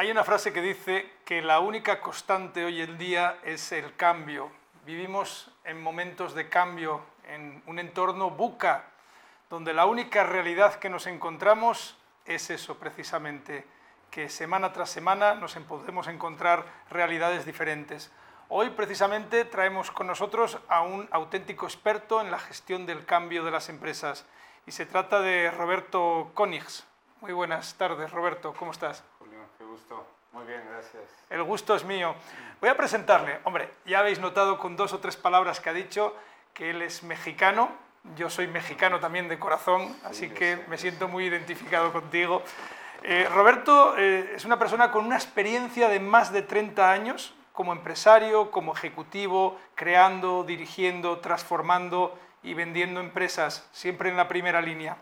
Hay 0.00 0.12
una 0.12 0.22
frase 0.22 0.52
que 0.52 0.62
dice 0.62 1.10
que 1.24 1.42
la 1.42 1.58
única 1.58 2.00
constante 2.00 2.64
hoy 2.64 2.82
en 2.82 2.98
día 2.98 3.40
es 3.42 3.72
el 3.72 3.96
cambio. 3.96 4.48
Vivimos 4.86 5.50
en 5.64 5.82
momentos 5.82 6.36
de 6.36 6.48
cambio, 6.48 7.02
en 7.26 7.64
un 7.66 7.80
entorno 7.80 8.30
buca, 8.30 8.84
donde 9.50 9.74
la 9.74 9.86
única 9.86 10.22
realidad 10.22 10.76
que 10.76 10.88
nos 10.88 11.08
encontramos 11.08 11.98
es 12.26 12.48
eso 12.50 12.78
precisamente, 12.78 13.66
que 14.12 14.28
semana 14.28 14.72
tras 14.72 14.88
semana 14.88 15.34
nos 15.34 15.56
podemos 15.56 16.06
encontrar 16.06 16.64
realidades 16.90 17.44
diferentes. 17.44 18.12
Hoy 18.48 18.70
precisamente 18.70 19.46
traemos 19.46 19.90
con 19.90 20.06
nosotros 20.06 20.60
a 20.68 20.82
un 20.82 21.08
auténtico 21.10 21.66
experto 21.66 22.20
en 22.20 22.30
la 22.30 22.38
gestión 22.38 22.86
del 22.86 23.04
cambio 23.04 23.42
de 23.42 23.50
las 23.50 23.68
empresas 23.68 24.26
y 24.64 24.70
se 24.70 24.86
trata 24.86 25.20
de 25.20 25.50
Roberto 25.50 26.30
Konigs. 26.34 26.86
Muy 27.20 27.32
buenas 27.32 27.74
tardes, 27.74 28.12
Roberto, 28.12 28.54
¿cómo 28.56 28.70
estás? 28.70 29.02
Gusto. 29.78 30.04
Muy 30.32 30.44
bien, 30.44 30.60
gracias. 30.68 31.04
El 31.30 31.44
gusto 31.44 31.76
es 31.76 31.84
mío. 31.84 32.12
Voy 32.60 32.68
a 32.68 32.76
presentarle. 32.76 33.38
Hombre, 33.44 33.70
ya 33.86 34.00
habéis 34.00 34.18
notado 34.18 34.58
con 34.58 34.76
dos 34.76 34.92
o 34.92 34.98
tres 34.98 35.16
palabras 35.16 35.60
que 35.60 35.70
ha 35.70 35.72
dicho 35.72 36.16
que 36.52 36.70
él 36.70 36.82
es 36.82 37.04
mexicano. 37.04 37.70
Yo 38.16 38.28
soy 38.28 38.48
mexicano 38.48 38.98
también 38.98 39.28
de 39.28 39.38
corazón, 39.38 39.96
así 40.02 40.30
que 40.30 40.64
me 40.68 40.78
siento 40.78 41.06
muy 41.06 41.26
identificado 41.26 41.92
contigo. 41.92 42.42
Eh, 43.04 43.28
Roberto 43.32 43.96
eh, 43.96 44.32
es 44.34 44.44
una 44.44 44.58
persona 44.58 44.90
con 44.90 45.04
una 45.04 45.14
experiencia 45.14 45.88
de 45.88 46.00
más 46.00 46.32
de 46.32 46.42
30 46.42 46.90
años 46.90 47.34
como 47.52 47.72
empresario, 47.72 48.50
como 48.50 48.72
ejecutivo, 48.72 49.60
creando, 49.76 50.42
dirigiendo, 50.42 51.20
transformando 51.20 52.18
y 52.42 52.54
vendiendo 52.54 52.98
empresas, 52.98 53.68
siempre 53.70 54.08
en 54.08 54.16
la 54.16 54.26
primera 54.26 54.60
línea. 54.60 54.96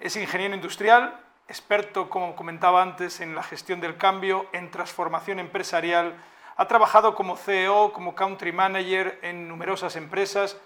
Es 0.00 0.16
ingeniero 0.16 0.56
industrial, 0.56 1.20
experto, 1.48 2.08
como 2.08 2.36
comentaba 2.36 2.82
antes, 2.82 3.20
en 3.20 3.34
la 3.34 3.42
gestión 3.42 3.80
del 3.80 3.96
cambio, 3.96 4.46
en 4.52 4.70
transformación 4.70 5.38
empresarial. 5.38 6.14
Ha 6.56 6.68
trabajado 6.68 7.14
como 7.14 7.36
CEO, 7.36 7.92
como 7.92 8.14
country 8.14 8.52
manager 8.52 9.18
en 9.22 9.48
numerosas 9.48 9.96
empresas 9.96 10.56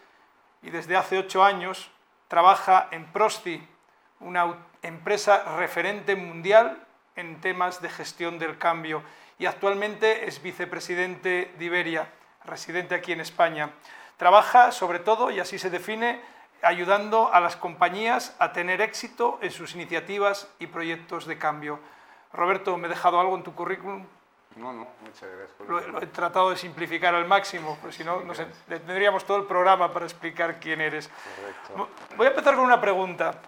y 0.62 0.70
desde 0.70 0.96
hace 0.96 1.18
ocho 1.18 1.44
años 1.44 1.90
trabaja 2.28 2.88
en 2.90 3.06
Prosti, 3.06 3.66
una 4.20 4.56
empresa 4.82 5.56
referente 5.56 6.16
mundial 6.16 6.82
en 7.14 7.40
temas 7.40 7.80
de 7.82 7.88
gestión 7.88 8.38
del 8.38 8.58
cambio 8.58 9.02
y 9.38 9.46
actualmente 9.46 10.26
es 10.26 10.42
vicepresidente 10.42 11.52
de 11.58 11.64
Iberia, 11.64 12.08
residente 12.44 12.94
aquí 12.94 13.12
en 13.12 13.20
España. 13.20 13.70
Trabaja 14.16 14.72
sobre 14.72 14.98
todo, 14.98 15.30
y 15.30 15.40
así 15.40 15.58
se 15.58 15.70
define, 15.70 16.20
ayudando 16.62 17.32
a 17.32 17.40
las 17.40 17.56
compañías 17.56 18.34
a 18.38 18.52
tener 18.52 18.80
éxito 18.80 19.38
en 19.42 19.50
sus 19.50 19.74
iniciativas 19.74 20.48
y 20.58 20.66
proyectos 20.66 21.26
de 21.26 21.38
cambio. 21.38 21.78
Roberto, 22.32 22.76
¿me 22.76 22.86
he 22.86 22.90
dejado 22.90 23.20
algo 23.20 23.36
en 23.36 23.42
tu 23.42 23.54
currículum? 23.54 24.04
No, 24.56 24.72
no, 24.72 24.86
muchas 25.02 25.28
gracias. 25.28 25.68
Lo, 25.68 26.00
he 26.00 26.06
tratado 26.06 26.50
de 26.50 26.56
simplificar 26.56 27.14
al 27.14 27.26
máximo, 27.26 27.76
porque 27.80 27.96
si 27.96 28.04
no, 28.04 28.22
no 28.22 28.34
sé, 28.34 28.46
tendríamos 28.66 29.24
todo 29.24 29.36
el 29.36 29.44
programa 29.44 29.92
para 29.92 30.06
explicar 30.06 30.58
quién 30.58 30.80
eres. 30.80 31.10
Correcto. 31.68 31.88
Voy 32.16 32.26
a 32.26 32.30
empezar 32.30 32.54
con 32.54 32.64
una 32.64 32.80
pregunta. 32.80 33.42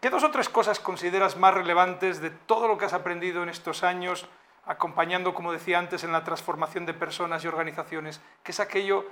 ¿Qué 0.00 0.10
dos 0.10 0.22
o 0.22 0.30
tres 0.30 0.50
cosas 0.50 0.80
consideras 0.80 1.36
más 1.38 1.54
relevantes 1.54 2.20
de 2.20 2.28
todo 2.30 2.68
lo 2.68 2.76
que 2.76 2.84
has 2.84 2.92
aprendido 2.92 3.42
en 3.42 3.48
estos 3.48 3.82
años, 3.84 4.26
acompañando, 4.66 5.32
como 5.32 5.50
decía 5.50 5.78
antes, 5.78 6.04
en 6.04 6.12
la 6.12 6.24
transformación 6.24 6.84
de 6.84 6.92
personas 6.92 7.42
y 7.42 7.48
organizaciones? 7.48 8.20
¿Qué 8.42 8.52
es 8.52 8.60
aquello 8.60 9.06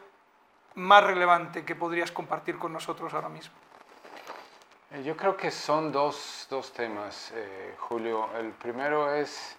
más 0.75 1.05
relevante 1.05 1.65
que 1.65 1.75
podrías 1.75 2.11
compartir 2.11 2.59
con 2.59 2.73
nosotros 2.73 3.13
ahora 3.15 3.29
mismo? 3.29 3.55
Eh, 4.93 5.03
yo 5.03 5.17
creo 5.17 5.37
que 5.37 5.51
son 5.51 5.91
dos, 5.91 6.47
dos 6.51 6.73
temas, 6.73 7.33
eh, 7.35 7.75
Julio. 7.79 8.29
El 8.37 8.51
primero 8.51 9.15
es 9.15 9.57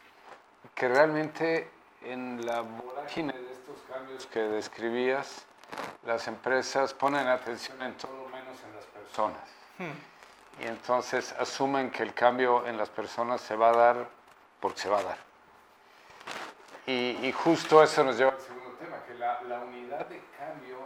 que 0.76 0.88
realmente 0.88 1.70
en 2.04 2.46
la 2.46 2.62
vorágine 2.62 3.34
de 3.34 3.52
estos 3.52 3.78
cambios 3.92 4.28
que 4.28 4.40
describías, 4.42 5.46
las 6.06 6.28
empresas 6.28 6.94
ponen 6.94 7.28
atención 7.28 7.82
en 7.82 7.96
todo 7.96 8.28
menos 8.30 8.62
en 8.64 8.76
las 8.76 8.86
personas. 8.86 9.42
Hmm. 9.80 10.62
Y 10.64 10.68
entonces 10.68 11.34
asumen 11.40 11.90
que 11.90 12.04
el 12.04 12.14
cambio 12.14 12.68
en 12.68 12.78
las 12.78 12.90
personas 12.90 13.42
se 13.42 13.56
va 13.56 13.70
a 13.70 13.76
dar 13.76 14.08
porque 14.60 14.82
se 14.82 14.90
va 14.90 15.00
a 15.00 15.04
dar. 15.04 15.18
Y, 16.86 17.18
y 17.26 17.32
justo 17.32 17.82
eso 17.82 18.04
nos 18.04 18.18
lleva 18.18 18.32
al 18.32 18.40
segundo 18.40 18.72
tema, 18.78 18.98
que 19.08 19.16
la, 19.16 19.42
la 19.44 19.60
unidad 19.62 20.06
de 20.08 20.22
cambio 20.38 20.78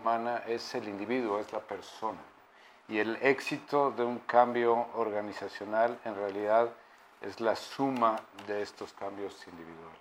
humana 0.00 0.42
es 0.46 0.74
el 0.74 0.88
individuo, 0.88 1.38
es 1.38 1.52
la 1.52 1.60
persona. 1.60 2.18
Y 2.88 2.98
el 2.98 3.16
éxito 3.22 3.90
de 3.90 4.04
un 4.04 4.18
cambio 4.20 4.88
organizacional 4.94 5.98
en 6.04 6.14
realidad 6.14 6.68
es 7.20 7.40
la 7.40 7.54
suma 7.54 8.16
de 8.46 8.62
estos 8.62 8.92
cambios 8.92 9.46
individuales. 9.46 9.98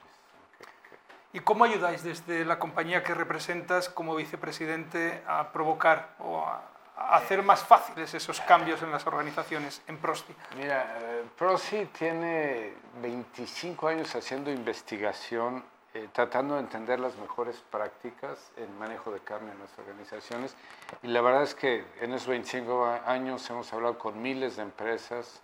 ¿Y 1.34 1.40
cómo 1.40 1.63
ayudáis 1.63 2.03
desde 2.03 2.44
la 2.44 2.59
compañía 2.59 3.03
que 3.03 3.13
representas 3.13 3.88
como 3.88 4.16
vicepresidente 4.16 5.24
a 5.25 5.51
provocar 5.53 6.16
o 6.19 6.40
a 6.40 6.72
hacer 7.12 7.41
más 7.41 7.63
fáciles 7.63 8.13
esos 8.13 8.41
cambios 8.41 8.81
en 8.81 8.91
las 8.91 9.06
organizaciones 9.07 9.81
en 9.88 9.97
Prosti? 9.97 10.35
Mira, 10.57 10.97
eh, 11.00 11.24
Prosti 11.38 11.85
tiene 11.85 12.74
25 13.01 13.88
años 13.88 14.13
haciendo 14.13 14.51
investigación 14.51 15.63
eh, 15.94 16.07
tratando 16.13 16.56
de 16.56 16.62
entender 16.62 17.00
las 17.00 17.18
mejores 17.18 17.62
prácticas 17.69 18.52
en 18.56 18.78
manejo 18.79 19.12
de 19.12 19.19
carne 19.19 19.52
en 19.52 19.59
las 19.59 19.78
organizaciones. 19.78 20.56
Y 21.03 21.07
la 21.07 21.22
verdad 21.22 21.44
es 21.44 21.53
que 21.53 21.85
en 22.00 22.13
esos 22.13 22.28
25 22.28 22.85
años 23.06 23.50
hemos 23.50 23.72
hablado 23.74 23.97
con 24.00 24.22
miles 24.22 24.56
de 24.56 24.63
empresas 24.63 25.41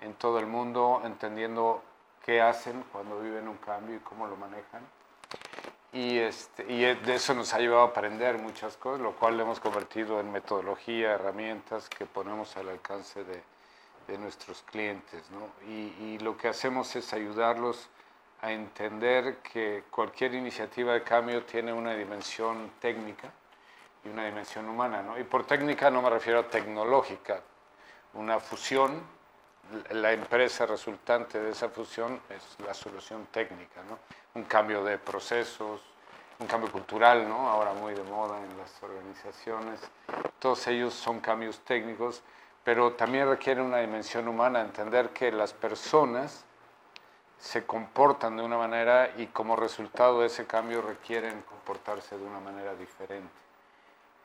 en 0.00 0.14
todo 0.14 0.38
el 0.38 0.46
mundo, 0.46 1.00
entendiendo 1.04 1.82
qué 2.24 2.42
hacen 2.42 2.84
cuando 2.92 3.20
viven 3.20 3.48
un 3.48 3.56
cambio 3.56 3.96
y 3.96 4.00
cómo 4.00 4.26
lo 4.26 4.36
manejan. 4.36 4.82
Y, 5.92 6.18
este, 6.18 6.70
y 6.70 6.82
de 6.82 7.14
eso 7.14 7.32
nos 7.32 7.54
ha 7.54 7.58
llevado 7.58 7.82
a 7.82 7.86
aprender 7.86 8.36
muchas 8.38 8.76
cosas, 8.76 9.00
lo 9.00 9.12
cual 9.12 9.40
hemos 9.40 9.60
convertido 9.60 10.20
en 10.20 10.30
metodología, 10.30 11.12
herramientas 11.12 11.88
que 11.88 12.04
ponemos 12.04 12.54
al 12.58 12.68
alcance 12.68 13.24
de, 13.24 13.42
de 14.06 14.18
nuestros 14.18 14.62
clientes. 14.62 15.22
¿no? 15.30 15.48
Y, 15.70 15.94
y, 16.04 16.18
lo 16.18 16.36
que 16.36 16.48
hacemos 16.48 16.94
es 16.96 17.12
ayudarlos 17.12 17.88
a 18.46 18.52
entender 18.52 19.38
que 19.38 19.84
cualquier 19.90 20.34
iniciativa 20.34 20.92
de 20.92 21.02
cambio 21.02 21.44
tiene 21.44 21.72
una 21.72 21.94
dimensión 21.94 22.74
técnica 22.78 23.28
y 24.04 24.08
una 24.08 24.24
dimensión 24.24 24.68
humana. 24.68 25.02
¿no? 25.02 25.18
Y 25.18 25.24
por 25.24 25.44
técnica 25.44 25.90
no 25.90 26.00
me 26.00 26.10
refiero 26.10 26.38
a 26.38 26.42
tecnológica. 26.48 27.40
Una 28.14 28.38
fusión, 28.38 29.02
la 29.90 30.12
empresa 30.12 30.64
resultante 30.64 31.40
de 31.40 31.50
esa 31.50 31.68
fusión 31.70 32.20
es 32.30 32.64
la 32.64 32.72
solución 32.72 33.26
técnica. 33.32 33.82
¿no? 33.88 33.98
Un 34.34 34.44
cambio 34.44 34.84
de 34.84 34.98
procesos, 34.98 35.80
un 36.38 36.46
cambio 36.46 36.70
cultural, 36.70 37.28
¿no? 37.28 37.48
ahora 37.48 37.72
muy 37.72 37.94
de 37.94 38.04
moda 38.04 38.38
en 38.38 38.56
las 38.58 38.80
organizaciones. 38.80 39.80
Todos 40.38 40.64
ellos 40.68 40.94
son 40.94 41.18
cambios 41.18 41.58
técnicos, 41.64 42.22
pero 42.62 42.92
también 42.92 43.28
requieren 43.28 43.64
una 43.64 43.78
dimensión 43.78 44.28
humana, 44.28 44.60
entender 44.60 45.10
que 45.10 45.32
las 45.32 45.52
personas 45.52 46.45
se 47.38 47.66
comportan 47.66 48.36
de 48.36 48.42
una 48.42 48.56
manera 48.56 49.12
y 49.16 49.26
como 49.26 49.56
resultado 49.56 50.20
de 50.20 50.26
ese 50.26 50.46
cambio 50.46 50.82
requieren 50.82 51.42
comportarse 51.42 52.16
de 52.16 52.24
una 52.24 52.40
manera 52.40 52.74
diferente. 52.74 53.30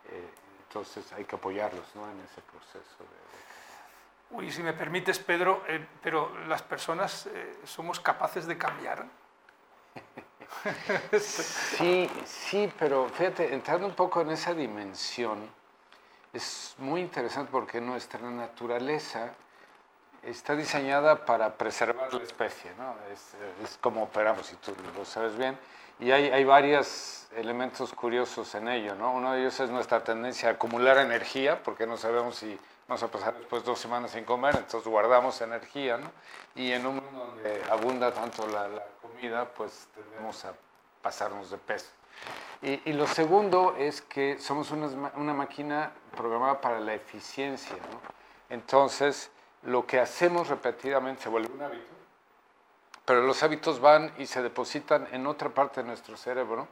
Eh, 0.10 0.30
entonces 0.68 1.12
hay 1.14 1.26
que 1.26 1.36
apoyarlos 1.36 1.86
¿no? 1.96 2.10
en 2.10 2.20
ese 2.22 2.42
proceso. 2.42 2.98
De, 3.00 4.36
Uy, 4.36 4.52
si 4.52 4.64
me 4.64 4.74
permites, 4.74 5.20
Pedro, 5.20 5.64
eh, 5.68 5.86
pero 6.02 6.32
las 6.48 6.62
personas 6.62 7.26
eh, 7.28 7.60
somos 7.66 8.00
capaces 8.00 8.48
de 8.48 8.58
cambiar. 8.58 9.06
sí, 11.20 12.10
sí, 12.26 12.72
pero 12.78 13.10
fíjate, 13.10 13.54
entrando 13.54 13.88
un 13.88 13.94
poco 13.94 14.22
en 14.22 14.32
esa 14.32 14.54
dimensión, 14.54 15.50
es 16.34 16.76
muy 16.78 17.02
interesante 17.02 17.52
porque 17.52 17.82
nuestra 17.82 18.22
naturaleza 18.22 19.34
está 20.24 20.56
diseñada 20.56 21.26
para 21.26 21.56
preservar 21.56 22.14
la 22.14 22.24
especie, 22.24 22.72
¿no? 22.78 22.96
es, 23.12 23.34
es, 23.64 23.78
como 23.78 24.04
operamos, 24.04 24.45
si 24.45 24.56
tú 24.57 24.74
lo 24.95 25.06
sabes 25.06 25.38
bien. 25.38 25.57
Y 26.00 26.12
hay, 26.12 26.30
hay 26.30 26.44
varios 26.44 27.28
elementos 27.36 27.94
curiosos 27.94 28.54
en 28.56 28.68
ello. 28.68 28.95
¿no? 28.95 29.13
Uno 29.13 29.34
de 29.34 29.42
ellos 29.42 29.60
es 29.60 29.69
nuestra 29.69 30.04
tendencia 30.04 30.50
a 30.50 30.51
acumular 30.54 30.98
energía, 30.98 31.62
porque 31.63 31.86
no 31.86 31.98
sabemos 31.98 32.36
si 32.36 32.57
vamos 32.88 33.04
a 33.04 33.07
pasar 33.07 33.36
después 33.36 33.63
dos 33.63 33.80
semanas 33.80 34.12
sin 34.12 34.25
comer, 34.25 34.56
entonces 34.56 34.90
guardamos 34.90 35.40
energía. 35.42 35.98
¿no? 35.98 36.12
Y 36.56 36.72
en 36.72 36.86
un 36.86 36.95
mundo 36.95 37.25
donde 37.28 37.63
abunda 37.69 38.12
tanto 38.12 38.48
la, 38.48 38.68
la 38.68 38.86
comida, 39.01 39.45
pues 39.45 39.88
tendemos 39.95 40.44
a 40.45 40.54
pasarnos 41.01 41.50
de 41.51 41.57
peso. 41.57 41.90
Y, 42.62 42.90
y, 42.90 42.94
lo 42.94 43.07
segundo 43.07 43.75
es 43.78 44.01
que 44.04 44.38
somos 44.38 44.69
una, 44.69 45.12
una 45.16 45.34
máquina 45.34 45.92
programada 46.16 46.62
para 46.62 46.80
la 46.80 46.94
eficiencia. 46.94 47.75
¿no? 47.75 48.00
Entonces, 48.50 49.31
lo 49.63 49.86
que 49.86 50.00
hacemos 50.00 50.48
repetidamente 50.48 51.24
se 51.24 51.30
vuelve 51.30 51.54
un 51.54 51.62
hábito, 51.62 51.94
pero 53.06 53.22
los 53.22 53.42
hábitos 53.44 53.80
van 53.80 54.13
y 54.18 54.25
se 54.25 54.42
depositan 54.42 55.08
en 55.12 55.28
otra 55.28 55.50
parte 55.50 55.81
de 55.81 55.88
nuestro 55.88 56.18
cerebro 56.18 56.68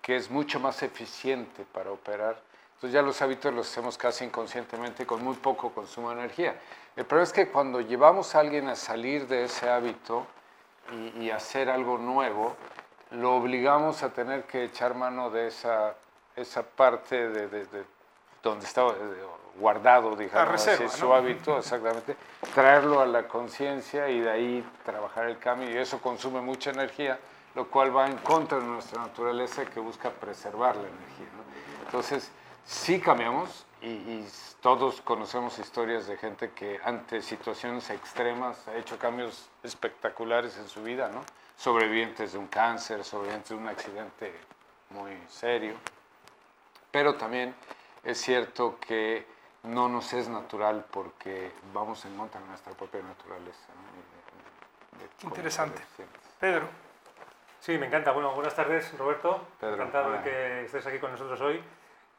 que 0.00 0.16
es 0.16 0.30
mucho 0.30 0.58
más 0.58 0.82
eficiente 0.82 1.64
para 1.72 1.92
operar. 1.92 2.40
Entonces 2.74 2.92
ya 2.94 3.02
los 3.02 3.22
hábitos 3.22 3.54
los 3.54 3.70
hacemos 3.70 3.96
casi 3.96 4.24
inconscientemente 4.24 5.06
con 5.06 5.22
muy 5.22 5.36
poco 5.36 5.72
consumo 5.72 6.10
de 6.10 6.16
energía. 6.16 6.60
El 6.96 7.04
problema 7.04 7.24
es 7.24 7.32
que 7.32 7.48
cuando 7.48 7.80
llevamos 7.80 8.34
a 8.34 8.40
alguien 8.40 8.68
a 8.68 8.74
salir 8.74 9.28
de 9.28 9.44
ese 9.44 9.70
hábito, 9.70 10.26
y, 11.18 11.30
hacer 11.30 11.70
algo 11.70 11.98
nuevo, 11.98 12.56
lo 13.10 13.36
obligamos 13.36 14.02
a 14.02 14.12
tener 14.12 14.44
que 14.44 14.64
echar 14.64 14.94
mano 14.94 15.30
de 15.30 15.48
esa, 15.48 15.94
esa 16.36 16.62
parte 16.62 17.28
de, 17.28 17.84
donde 18.42 18.66
estaba 18.66 18.94
guardado, 19.58 20.16
digamos, 20.16 20.62
su 20.92 21.12
hábito, 21.12 21.58
exactamente, 21.58 22.16
traerlo 22.54 23.00
a 23.00 23.06
la 23.06 23.28
conciencia 23.28 24.08
y 24.08 24.20
de 24.20 24.30
ahí 24.30 24.66
trabajar 24.84 25.26
el 25.26 25.38
cambio 25.38 25.70
y 25.70 25.76
eso 25.76 26.00
consume 26.00 26.40
mucha 26.40 26.70
energía, 26.70 27.18
lo 27.54 27.68
cual 27.68 27.94
va 27.94 28.06
en 28.06 28.16
contra 28.18 28.58
de 28.58 28.64
nuestra 28.64 29.02
naturaleza 29.02 29.64
que 29.66 29.80
busca 29.80 30.10
preservar 30.10 30.76
la 30.76 30.88
energía. 30.88 31.26
Entonces, 31.84 32.30
sí 32.64 33.00
cambiamos 33.00 33.66
y, 33.82 34.24
todos 34.60 35.00
conocemos 35.00 35.58
historias 35.58 36.06
de 36.06 36.16
gente 36.16 36.52
que 36.52 36.78
ante 36.84 37.20
situaciones 37.20 37.90
extremas 37.90 38.68
ha 38.68 38.76
hecho 38.76 38.96
cambios 38.96 39.50
espectaculares 39.64 40.56
en 40.56 40.68
su 40.68 40.84
vida, 40.84 41.08
¿no? 41.08 41.24
Sobrevivientes 41.56 42.32
de 42.32 42.38
un 42.38 42.46
cáncer, 42.46 43.02
sobrevivientes 43.02 43.48
de 43.50 43.56
un 43.56 43.66
accidente 43.66 44.32
muy 44.90 45.18
serio. 45.28 45.74
Pero 46.92 47.16
también 47.16 47.56
es 48.04 48.20
cierto 48.20 48.78
que 48.78 49.26
no 49.64 49.88
nos 49.88 50.12
es 50.12 50.28
natural 50.28 50.84
porque 50.90 51.52
vamos 51.72 52.04
en 52.04 52.16
contra 52.16 52.40
de 52.40 52.46
nuestra 52.48 52.72
propia 52.72 53.02
naturaleza. 53.02 53.68
Interesante. 55.22 55.82
Pedro. 56.40 56.66
Sí, 57.60 57.78
me 57.78 57.86
encanta. 57.86 58.10
Bueno, 58.12 58.34
buenas 58.34 58.54
tardes, 58.54 58.96
Roberto. 58.98 59.46
Pedro, 59.60 59.74
Encantado 59.74 60.12
de 60.12 60.22
que 60.22 60.64
estés 60.64 60.86
aquí 60.86 60.98
con 60.98 61.12
nosotros 61.12 61.40
hoy 61.40 61.62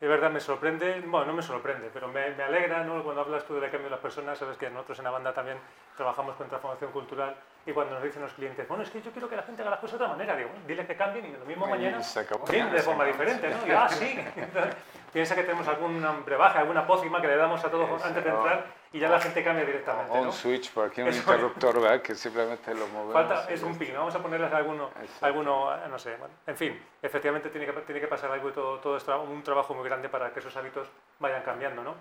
de 0.04 0.10
verdad 0.10 0.30
me 0.30 0.42
sorprende, 0.42 1.02
bueno, 1.08 1.28
no 1.28 1.34
me 1.34 1.42
sorprende, 1.42 1.90
pero 1.94 2.10
me, 2.10 2.32
me 2.32 2.44
alegra 2.44 2.84
¿no? 2.84 3.02
cuando 3.06 3.22
hablas 3.22 3.46
tú 3.46 3.54
del 3.54 3.72
cambio 3.72 3.86
de 3.86 3.92
las 3.92 4.02
personas, 4.02 4.38
sabes 4.38 4.58
que 4.58 4.70
nosotros 4.70 4.98
en 4.98 5.06
la 5.06 5.12
banda 5.12 5.34
también 5.34 5.58
trabajamos 5.96 6.36
con 6.36 6.50
transformación 6.50 6.92
cultural 6.92 7.34
y 7.66 7.72
cuando 7.72 7.94
nos 7.94 8.04
dicen 8.04 8.22
los 8.22 8.34
clientes, 8.34 8.68
bueno, 8.68 8.84
es 8.84 8.90
que 8.90 9.02
yo 9.02 9.12
quiero 9.14 9.30
que 9.30 9.38
la 9.38 9.44
gente 9.44 9.62
haga 9.62 9.72
las 9.72 9.80
cosas 9.80 10.00
de 10.00 10.04
otra 10.04 10.18
manera, 10.18 10.36
digo, 10.36 10.50
dile 10.68 10.86
que 10.86 10.98
cambien 10.98 11.28
y 11.28 11.32
lo 11.32 11.46
mismo 11.46 11.68
mañana, 11.68 12.00
de 12.00 12.82
forma 12.82 13.06
diferente, 13.06 13.50
¿no? 13.50 13.66
Y, 13.66 13.72
ah, 13.72 13.88
sí, 13.88 14.20
piensa 15.14 15.36
que 15.36 15.44
tenemos 15.44 15.68
algún 15.68 16.04
brebaje, 16.26 16.58
alguna 16.58 16.86
pócima 16.86 17.22
que 17.22 17.28
le 17.28 17.38
damos 17.38 17.64
a 17.64 17.70
todos 17.70 18.04
antes 18.04 18.24
de 18.24 18.30
entrar 18.30 18.66
y 18.92 19.00
ya 19.00 19.10
la 19.10 19.20
gente 19.20 19.44
cambia 19.44 19.66
directamente. 19.66 20.20
Un 20.20 20.34
switch 20.34 20.72
por 20.72 20.88
aquí, 20.88 21.02
un 21.02 21.14
interruptor, 21.14 21.82
¿verdad? 21.82 22.02
Que 22.02 22.16
simplemente 22.16 22.74
lo 22.74 22.88
movemos. 22.88 23.14
Falta, 23.14 23.46
es 23.50 23.62
un 23.64 23.78
pin, 23.78 23.94
vamos 23.96 24.14
a 24.14 24.22
ponerles 24.22 24.52
alguno, 24.52 24.90
alguno 25.22 25.88
no 25.88 26.00
sé, 26.00 26.18
en 26.48 26.58
fin, 26.58 26.84
efectivamente 27.02 27.50
tiene 27.50 27.66
que, 27.66 27.74
tiene 27.82 28.02
que 28.02 28.08
pasar 28.08 28.32
algo 28.32 28.50
y 28.50 28.52
todo, 28.52 28.80
todo 28.80 28.98
es 28.98 29.08
un 29.08 29.44
trabajo 29.44 29.74
muy 29.74 29.86
grande 29.86 30.10
para 30.10 30.32
que 30.34 30.40
esos 30.40 30.56
hábitos 30.58 30.88
vayan 31.20 31.44
cambiando, 31.44 31.84
¿no? 31.84 31.96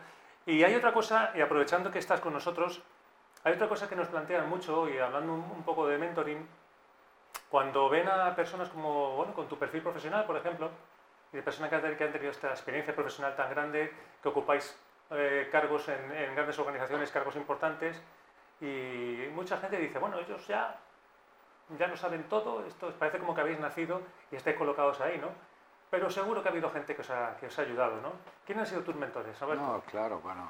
Y 0.44 0.64
hay 0.64 0.74
otra 0.74 0.92
cosa, 0.92 1.30
y 1.34 1.40
aprovechando 1.40 1.90
que 1.90 1.98
estás 1.98 2.20
con 2.20 2.32
nosotros, 2.32 2.82
hay 3.44 3.54
otra 3.54 3.68
cosa 3.68 3.88
que 3.88 3.96
nos 3.96 4.08
plantean 4.08 4.48
mucho 4.48 4.88
y 4.88 4.98
hablando 4.98 5.34
un, 5.34 5.62
poco 5.64 5.86
de 5.86 5.98
mentoring, 5.98 6.46
cuando 7.48 7.88
ven 7.88 8.08
a 8.08 8.34
personas 8.34 8.68
como, 8.68 9.16
bueno, 9.16 9.34
con 9.34 9.48
tu 9.48 9.58
perfil 9.58 9.82
profesional, 9.82 10.24
por 10.24 10.36
ejemplo, 10.36 10.70
y 11.32 11.36
de 11.36 11.42
personas 11.42 11.70
que 11.70 11.76
han, 11.76 12.12
tenido 12.12 12.30
esta 12.30 12.50
experiencia 12.50 12.94
profesional 12.94 13.34
tan 13.34 13.50
grande, 13.50 13.92
que 14.22 14.28
ocupáis 14.28 14.76
eh, 15.10 15.48
cargos 15.50 15.88
en, 15.88 16.34
grandes 16.34 16.58
organizaciones, 16.58 17.10
cargos 17.10 17.36
importantes, 17.36 18.00
y 18.60 19.28
mucha 19.34 19.56
gente 19.58 19.78
dice, 19.78 19.98
bueno, 19.98 20.18
ellos 20.18 20.46
ya, 20.46 20.78
ya 21.78 21.86
lo 21.88 21.96
saben 21.96 22.24
todo, 22.28 22.64
esto 22.66 22.92
parece 22.98 23.18
como 23.18 23.34
que 23.34 23.40
habéis 23.40 23.58
nacido 23.58 24.02
y 24.30 24.36
estáis 24.36 24.56
colocados 24.56 25.00
ahí, 25.00 25.18
¿no? 25.18 25.28
Pero 25.90 26.08
seguro 26.08 26.42
que 26.42 26.48
ha 26.48 26.52
habido 26.52 26.70
gente 26.70 26.94
que 26.94 27.02
os 27.02 27.10
ha, 27.10 27.36
que 27.38 27.46
os 27.46 27.58
ha 27.58 27.62
ayudado, 27.62 28.00
¿no? 28.00 28.12
¿Quiénes 28.46 28.62
han 28.62 28.66
sido 28.68 28.82
tus 28.82 28.94
mentores? 28.94 29.36
No, 29.40 29.82
claro, 29.90 30.20
bueno, 30.20 30.48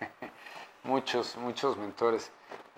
muchos, 0.82 1.36
muchos 1.36 1.76
mentores. 1.76 2.32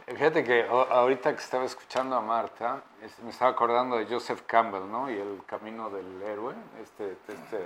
Fíjate 0.06 0.44
que 0.44 0.66
ahorita 0.68 1.34
que 1.34 1.40
estaba 1.40 1.64
escuchando 1.64 2.14
a 2.14 2.20
Marta, 2.20 2.82
me 3.22 3.30
estaba 3.30 3.52
acordando 3.52 3.96
de 3.96 4.06
Joseph 4.06 4.42
Campbell, 4.46 4.90
¿no? 4.90 5.10
Y 5.10 5.14
el 5.14 5.42
camino 5.46 5.88
del 5.88 6.20
héroe, 6.22 6.54
este, 6.82 7.12
este 7.12 7.58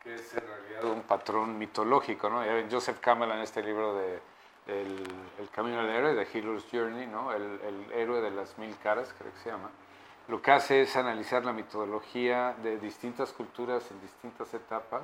que 0.00 0.14
es 0.14 0.34
en 0.34 0.46
realidad 0.46 0.84
un 0.84 1.02
patrón 1.02 1.58
mitológico, 1.58 2.30
¿no? 2.30 2.42
Joseph 2.70 2.98
Campbell 3.00 3.32
en 3.32 3.40
este 3.40 3.62
libro 3.62 3.96
de 3.96 4.20
el, 4.68 5.02
el 5.40 5.50
camino 5.50 5.84
del 5.84 5.90
héroe, 5.90 6.14
de 6.14 6.22
Hero's 6.32 6.66
Journey, 6.70 7.06
¿no? 7.08 7.32
El, 7.32 7.42
el, 7.42 7.92
héroe 7.92 8.20
de 8.20 8.30
las 8.30 8.56
mil 8.58 8.76
caras, 8.78 9.12
creo 9.18 9.32
que 9.32 9.38
se 9.40 9.50
llama. 9.50 9.70
Lo 10.28 10.40
que 10.40 10.52
hace 10.52 10.82
es 10.82 10.94
analizar 10.96 11.44
la 11.44 11.52
mitología 11.52 12.54
de 12.62 12.78
distintas 12.78 13.32
culturas 13.32 13.90
en 13.90 14.00
distintas 14.00 14.54
etapas 14.54 15.02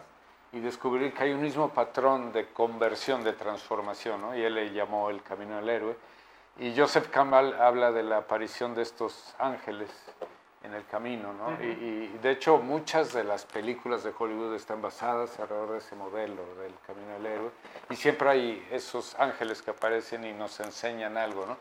y 0.53 0.61
descubrir 0.61 1.13
que 1.13 1.25
hay 1.25 1.33
un 1.33 1.43
mismo 1.43 1.71
patrón 1.71 2.33
de 2.33 2.53
conversión, 2.53 3.25
de 3.25 3.33
transformación, 3.33 4.21
¿no? 4.21 4.37
y 4.37 4.43
él 4.43 4.55
le 4.55 4.73
llamó 4.73 5.11
el 5.11 5.23
camino 5.23 5.57
del 5.57 5.69
héroe. 5.69 5.97
Y 6.59 6.77
Joseph 6.77 7.09
Campbell 7.11 7.55
habla 7.55 7.93
de 7.93 8.03
la 8.03 8.19
aparición 8.19 8.75
de 8.75 8.83
estos 8.83 9.35
ángeles 9.39 9.91
en 10.65 10.75
el 10.75 10.85
camino, 10.87 11.33
¿no? 11.33 11.53
y, 11.63 12.09
de 12.21 12.33
hecho 12.33 12.59
muchas 12.59 13.13
de 13.13 13.23
las 13.23 13.47
películas 13.47 14.03
de 14.03 14.13
Hollywood 14.17 14.55
están 14.55 14.83
basadas 14.83 15.39
alrededor 15.39 15.71
de 15.71 15.79
ese 15.79 15.95
modelo 15.95 16.43
del 16.57 16.73
camino 16.85 17.13
del 17.13 17.27
héroe, 17.27 17.51
y 17.91 17.97
siempre 17.97 18.29
hay 18.29 18.69
esos 18.73 19.15
ángeles 19.21 19.63
que 19.63 19.71
aparecen 19.71 20.25
y 20.25 20.33
nos 20.33 20.59
enseñan 20.59 21.17
algo, 21.17 21.47
¿no? 21.47 21.57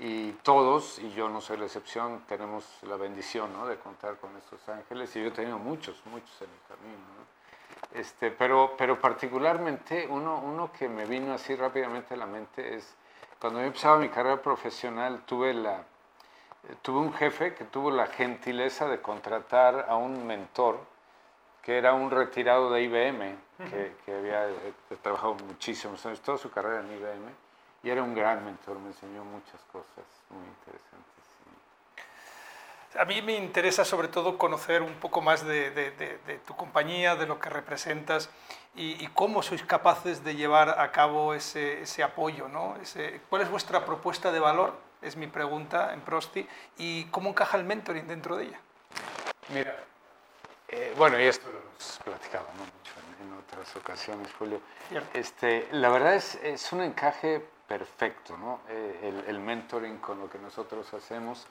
Y 0.00 0.32
todos, 0.42 0.98
y 0.98 1.12
yo 1.12 1.28
no 1.28 1.40
soy 1.40 1.58
la 1.58 1.66
excepción, 1.66 2.24
tenemos 2.26 2.64
la 2.82 2.96
bendición 2.96 3.52
¿no? 3.52 3.66
de 3.66 3.76
contar 3.76 4.16
con 4.16 4.36
esos 4.36 4.68
ángeles, 4.68 5.14
y 5.14 5.20
yo 5.22 5.28
he 5.28 5.30
tenido 5.30 5.58
muchos, 5.58 6.02
muchos 6.06 6.42
en 6.42 6.48
el 6.50 6.76
camino, 6.76 6.98
¿no? 6.98 8.00
Este, 8.00 8.30
pero, 8.30 8.74
pero 8.76 8.98
particularmente 9.00 10.06
uno, 10.08 10.40
uno 10.40 10.72
que 10.72 10.88
me 10.88 11.04
vino 11.04 11.34
así 11.34 11.54
rápidamente 11.54 12.14
a 12.14 12.16
la 12.16 12.26
mente 12.26 12.74
es, 12.74 12.96
cuando 13.42 13.58
yo 13.58 13.66
empezaba 13.66 13.98
mi 13.98 14.08
carrera 14.08 14.40
profesional, 14.40 15.22
tuve, 15.26 15.52
la, 15.52 15.82
tuve 16.80 17.00
un 17.00 17.12
jefe 17.12 17.54
que 17.54 17.64
tuvo 17.64 17.90
la 17.90 18.06
gentileza 18.06 18.86
de 18.86 19.02
contratar 19.02 19.86
a 19.88 19.96
un 19.96 20.24
mentor, 20.24 20.78
que 21.60 21.76
era 21.76 21.92
un 21.92 22.08
retirado 22.12 22.70
de 22.70 22.84
IBM, 22.84 23.36
que, 23.68 23.96
que 24.06 24.14
había 24.14 24.48
eh, 24.48 24.72
trabajado 25.02 25.34
muchísimos 25.34 26.06
años, 26.06 26.20
toda 26.20 26.38
su 26.38 26.52
carrera 26.52 26.82
en 26.82 26.92
IBM, 26.92 27.32
y 27.82 27.90
era 27.90 28.04
un 28.04 28.14
gran 28.14 28.44
mentor, 28.44 28.78
me 28.78 28.90
enseñó 28.90 29.24
muchas 29.24 29.60
cosas 29.72 30.04
muy 30.30 30.46
interesantes. 30.46 31.12
A 32.96 33.04
mí 33.04 33.22
me 33.22 33.34
interesa 33.34 33.84
sobre 33.84 34.06
todo 34.06 34.38
conocer 34.38 34.82
un 34.82 34.94
poco 34.94 35.20
más 35.20 35.44
de, 35.44 36.40
tu 36.46 36.54
compañía, 36.54 37.16
de 37.16 37.26
lo 37.26 37.40
que 37.40 37.50
representas 37.50 38.30
y, 38.74 39.06
cómo 39.08 39.42
sois 39.42 39.62
capaces 39.62 40.24
de 40.24 40.34
llevar 40.34 40.80
a 40.80 40.90
cabo 40.92 41.34
ese, 41.34 42.02
apoyo. 42.02 42.48
¿no? 42.48 42.74
¿Cuál 43.28 43.42
es 43.42 43.50
vuestra 43.50 43.84
propuesta 43.84 44.32
de 44.32 44.40
valor? 44.40 44.74
Es 45.02 45.16
mi 45.16 45.26
pregunta 45.26 45.92
en 45.92 46.00
Prosti. 46.00 46.46
¿Y 46.78 47.04
cómo 47.06 47.30
encaja 47.30 47.58
el 47.58 47.64
mentoring 47.64 48.06
dentro 48.06 48.36
de 48.36 48.44
ella? 48.44 48.60
Mira, 49.48 49.76
eh, 50.68 50.94
bueno, 50.96 51.20
y 51.20 51.24
esto 51.24 51.50
lo 51.50 51.58
hemos 51.58 52.00
platicado 52.04 52.46
mucho 52.52 52.92
en, 53.20 53.32
otras 53.34 53.76
ocasiones, 53.76 54.28
Julio. 54.38 54.60
Este, 55.12 55.68
la 55.72 55.90
verdad 55.90 56.14
es, 56.14 56.36
es 56.36 56.72
un 56.72 56.82
encaje 56.82 57.44
perfecto, 57.66 58.36
¿no? 58.36 58.60
Eh, 58.68 59.24
el, 59.28 59.38
mentoring 59.38 59.98
con 59.98 60.18
lo 60.20 60.28
que 60.28 60.38
nosotros 60.38 60.92
hacemos. 60.94 61.46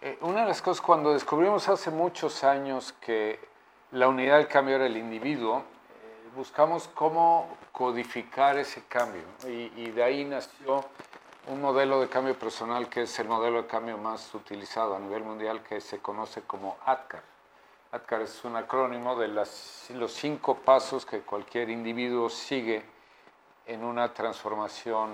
Eh, 0.00 0.16
una 0.20 0.42
de 0.42 0.46
las 0.46 0.62
cosas, 0.62 0.80
cuando 0.80 1.12
descubrimos 1.12 1.68
hace 1.68 1.90
muchos 1.90 2.44
años 2.44 2.94
que 3.00 3.40
la 3.92 4.08
unidad 4.08 4.38
del 4.38 4.46
cambio 4.46 4.76
era 4.76 4.86
el 4.86 4.96
individuo, 4.96 5.64
buscamos 6.36 6.88
cómo 6.88 7.56
codificar 7.72 8.58
ese 8.58 8.84
cambio. 8.84 9.22
Y, 9.46 9.72
y, 9.76 9.90
de 9.90 10.02
ahí 10.02 10.24
nació 10.24 10.84
un 11.48 11.60
modelo 11.60 12.00
de 12.00 12.08
cambio 12.08 12.38
personal 12.38 12.88
que 12.88 13.02
es 13.02 13.18
el 13.18 13.28
modelo 13.28 13.62
de 13.62 13.66
cambio 13.66 13.98
más 13.98 14.34
utilizado 14.34 14.94
a 14.94 14.98
nivel 14.98 15.24
mundial, 15.24 15.62
que 15.62 15.80
se 15.80 15.98
conoce 15.98 16.42
como 16.42 16.76
ATCAR. 16.84 17.22
ATCAR 17.92 18.22
es 18.22 18.44
un 18.44 18.56
acrónimo 18.56 19.16
de 19.16 19.28
las, 19.28 19.88
los 19.94 20.12
cinco 20.12 20.56
pasos 20.56 21.06
que 21.06 21.20
cualquier 21.20 21.70
individuo 21.70 22.28
sigue 22.28 22.84
en 23.66 23.82
una 23.82 24.12
transformación 24.12 25.10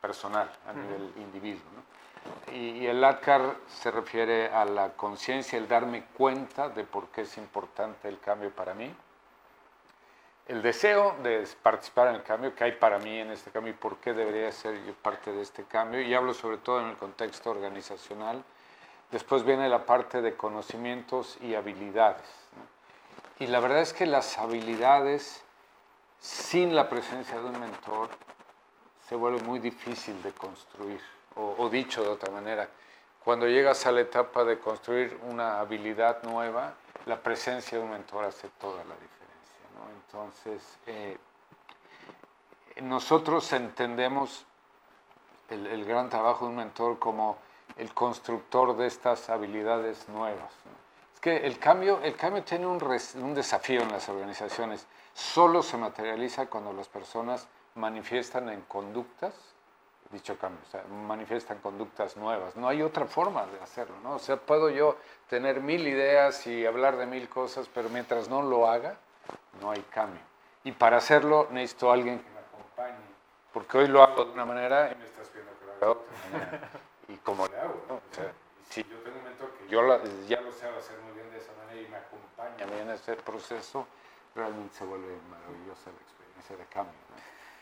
personal, 0.00 0.50
a 0.66 0.72
nivel 0.72 1.12
individuo. 1.16 1.62
Y, 2.52 2.86
el 2.86 3.02
ACAR 3.04 3.56
se 3.68 3.90
refiere 3.90 4.48
a 4.48 4.64
la 4.64 4.90
conciencia, 4.90 5.58
el 5.58 5.68
darme 5.68 6.04
cuenta 6.16 6.68
de 6.68 6.84
por 6.84 7.08
qué 7.08 7.22
es 7.22 7.36
importante 7.38 8.08
el 8.08 8.18
cambio 8.18 8.50
para 8.50 8.74
mí, 8.74 8.92
el 10.50 10.62
deseo 10.62 11.14
de 11.22 11.46
participar 11.62 12.08
en 12.08 12.16
el 12.16 12.22
cambio 12.24 12.52
que 12.56 12.64
hay 12.64 12.72
para 12.72 12.98
mí 12.98 13.20
en 13.20 13.30
este 13.30 13.52
cambio 13.52 13.72
y 13.72 13.76
por 13.76 13.98
qué 13.98 14.12
debería 14.12 14.50
ser 14.50 14.84
yo 14.84 14.94
parte 14.94 15.30
de 15.30 15.42
este 15.42 15.62
cambio. 15.62 16.00
Y 16.00 16.12
hablo 16.12 16.34
sobre 16.34 16.56
todo 16.56 16.80
en 16.80 16.88
el 16.88 16.96
contexto 16.96 17.52
organizacional. 17.52 18.42
Después 19.12 19.44
viene 19.44 19.68
la 19.68 19.86
parte 19.86 20.20
de 20.20 20.36
conocimientos 20.36 21.38
y 21.40 21.54
habilidades. 21.54 22.26
Y 23.38 23.46
la 23.46 23.60
verdad 23.60 23.80
es 23.80 23.92
que 23.92 24.06
las 24.06 24.38
habilidades, 24.38 25.44
sin 26.18 26.74
la 26.74 26.88
presencia 26.88 27.38
de 27.38 27.44
un 27.44 27.60
mentor, 27.60 28.08
se 29.08 29.14
vuelve 29.14 29.40
muy 29.42 29.60
difícil 29.60 30.20
de 30.20 30.32
construir. 30.32 31.00
O, 31.36 31.68
dicho 31.68 32.02
de 32.02 32.08
otra 32.08 32.32
manera, 32.32 32.68
cuando 33.24 33.46
llegas 33.46 33.86
a 33.86 33.92
la 33.92 34.00
etapa 34.00 34.42
de 34.42 34.58
construir 34.58 35.16
una 35.28 35.60
habilidad 35.60 36.24
nueva, 36.24 36.74
la 37.06 37.22
presencia 37.22 37.78
de 37.78 37.84
un 37.84 37.90
mentor 37.92 38.24
hace 38.24 38.48
toda 38.60 38.78
la 38.78 38.94
diferencia. 38.94 39.19
Entonces, 40.06 40.78
eh, 40.86 41.18
nosotros 42.82 43.52
entendemos 43.52 44.46
el, 45.48 45.84
gran 45.84 46.08
trabajo 46.08 46.44
de 46.44 46.50
un 46.50 46.56
mentor 46.56 46.98
como 46.98 47.38
el 47.76 47.92
constructor 47.92 48.76
de 48.76 48.86
estas 48.86 49.28
habilidades 49.30 50.08
nuevas. 50.08 50.52
Es 51.14 51.20
que 51.20 51.36
el 51.38 51.58
cambio, 51.58 52.00
el 52.02 52.16
cambio 52.16 52.44
tiene 52.44 52.66
un, 52.66 52.82
un 52.82 53.34
desafío 53.34 53.82
en 53.82 53.90
las 53.90 54.08
organizaciones. 54.08 54.86
Solo 55.14 55.62
se 55.62 55.76
materializa 55.76 56.46
cuando 56.46 56.72
las 56.72 56.88
personas 56.88 57.48
manifiestan 57.74 58.48
en 58.48 58.62
conductas 58.62 59.34
dicho 60.10 60.36
cambio, 60.38 60.60
o 60.66 60.70
sea, 60.70 60.82
manifiestan 60.84 61.58
conductas 61.58 62.16
nuevas. 62.16 62.56
No 62.56 62.68
hay 62.68 62.82
otra 62.82 63.06
forma 63.06 63.46
de 63.46 63.60
hacerlo, 63.60 63.94
¿no? 64.02 64.16
O 64.16 64.18
sea, 64.18 64.36
puedo 64.36 64.68
yo 64.70 64.96
tener 65.28 65.60
mil 65.60 65.86
ideas 65.86 66.46
y 66.46 66.66
hablar 66.66 66.96
de 66.96 67.06
mil 67.06 67.28
cosas, 67.28 67.68
pero 67.72 67.88
mientras 67.88 68.28
no 68.28 68.42
lo 68.42 68.68
haga, 68.68 68.96
no 69.60 69.70
hay 69.70 69.82
cambio. 69.90 70.20
Y 70.64 70.72
para 70.72 70.98
hacerlo 70.98 71.48
necesito 71.50 71.90
a 71.90 71.94
alguien 71.94 72.18
que 72.18 72.30
me 72.30 72.40
acompañe, 72.40 73.04
porque 73.52 73.78
hoy 73.78 73.88
lo 73.88 74.02
hago 74.02 74.24
de 74.24 74.32
una 74.32 74.44
manera 74.44 74.92
y 74.92 74.96
me 74.96 75.04
estás 75.04 75.32
viendo 75.32 75.52
que 75.58 75.66
lo 75.66 75.72
haga 75.72 75.80
de 75.80 75.92
otra 75.92 76.30
manera. 76.30 76.70
¿Y 77.08 77.16
cómo 77.18 77.46
le 77.46 77.56
hago? 77.58 77.82
¿no? 77.88 77.94
O 77.96 78.14
sea, 78.14 78.32
si 78.68 78.82
yo 78.84 78.98
tengo 78.98 79.18
un 79.18 79.24
mentor 79.24 79.50
que 79.52 79.68
yo 79.68 79.80
ya 80.26 80.40
lo 80.40 80.52
sé 80.52 80.68
hacer 80.68 80.98
muy 81.00 81.12
bien 81.12 81.30
de 81.30 81.38
esa 81.38 81.52
manera 81.54 81.80
y 81.80 81.88
me 81.88 81.96
acompaña 81.96 82.82
en 82.82 82.90
ese 82.90 83.16
proceso, 83.16 83.86
realmente 84.34 84.76
se 84.76 84.84
vuelve 84.84 85.18
maravillosa 85.28 85.90
la 85.90 86.00
experiencia 86.00 86.56
de 86.56 86.64
cambio. 86.66 86.94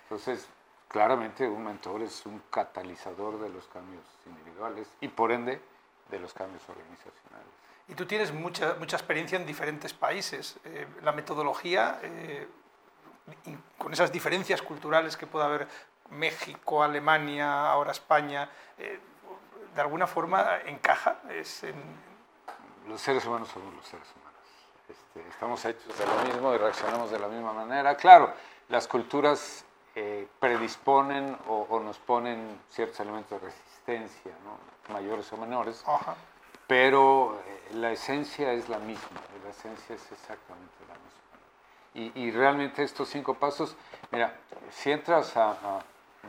Entonces, 0.03 0.49
claramente 0.89 1.49
un 1.49 1.65
mentor 1.65 2.03
es 2.03 2.27
un 2.27 2.43
catalizador 2.51 3.39
de 3.41 3.49
los 3.49 3.67
cambios 3.69 4.05
individuales 4.27 4.89
y 5.01 5.09
por 5.09 5.33
ende 5.33 5.61
de 6.11 6.19
los 6.19 6.33
cambios 6.33 6.67
organizacionales. 6.69 7.68
Y 7.89 7.95
tú 7.95 8.05
tienes 8.05 8.33
mucha, 8.33 8.75
mucha 8.79 8.97
experiencia 8.97 9.37
en 9.37 9.47
diferentes 9.47 9.95
países. 9.95 10.59
Eh, 10.65 10.87
la 11.03 11.13
metodología, 11.13 11.99
eh, 12.03 12.47
con 13.79 13.93
esas 13.93 14.13
diferencias 14.13 14.61
culturales 14.61 15.17
que 15.17 15.27
puede 15.27 15.47
haber 15.47 15.69
México, 16.11 16.83
Alemania, 16.83 17.71
ahora 17.71 17.93
España, 17.93 18.49
eh, 18.77 19.01
de 19.75 19.81
alguna 19.81 20.07
forma 20.07 20.59
encaja. 20.67 21.21
Es 21.31 21.63
Los 22.87 23.01
seres 23.01 23.25
humanos 23.25 23.49
somos 23.49 23.75
los 23.75 23.87
seres 23.87 24.07
humanos. 24.17 24.39
Este, 24.89 25.29
estamos 25.29 25.65
hechos 25.65 25.99
de 25.99 26.07
lo 26.07 26.25
mismo 26.25 26.55
y 26.55 26.59
reaccionamos 26.59 27.11
de 27.11 27.19
la 27.19 27.29
misma 27.29 27.53
manera. 27.55 27.97
Claro, 27.97 28.33
las 28.69 28.87
culturas 28.87 29.65
predisponen 30.39 31.37
o, 31.49 31.81
nos 31.81 31.99
ponen 31.99 32.61
ciertos 32.71 33.01
elementos 33.01 33.41
de 33.41 33.49
resistencia, 33.49 34.33
mayores 34.93 35.33
o 35.33 35.37
menores, 35.37 35.85
pero 36.69 37.41
eh, 37.47 37.75
la 37.75 37.91
esencia 37.91 38.53
es 38.53 38.69
la 38.69 38.79
misma, 38.79 39.21
la 39.43 39.51
esencia 39.51 39.97
es 39.97 40.13
exactamente 40.13 40.75
la 40.87 40.95
misma. 40.95 42.15
Y, 42.15 42.31
realmente 42.31 42.85
estos 42.85 43.09
cinco 43.09 43.35
pasos, 43.35 43.75
mira, 44.13 44.39
si 44.71 44.93
entras 44.93 45.37
a, 45.37 45.83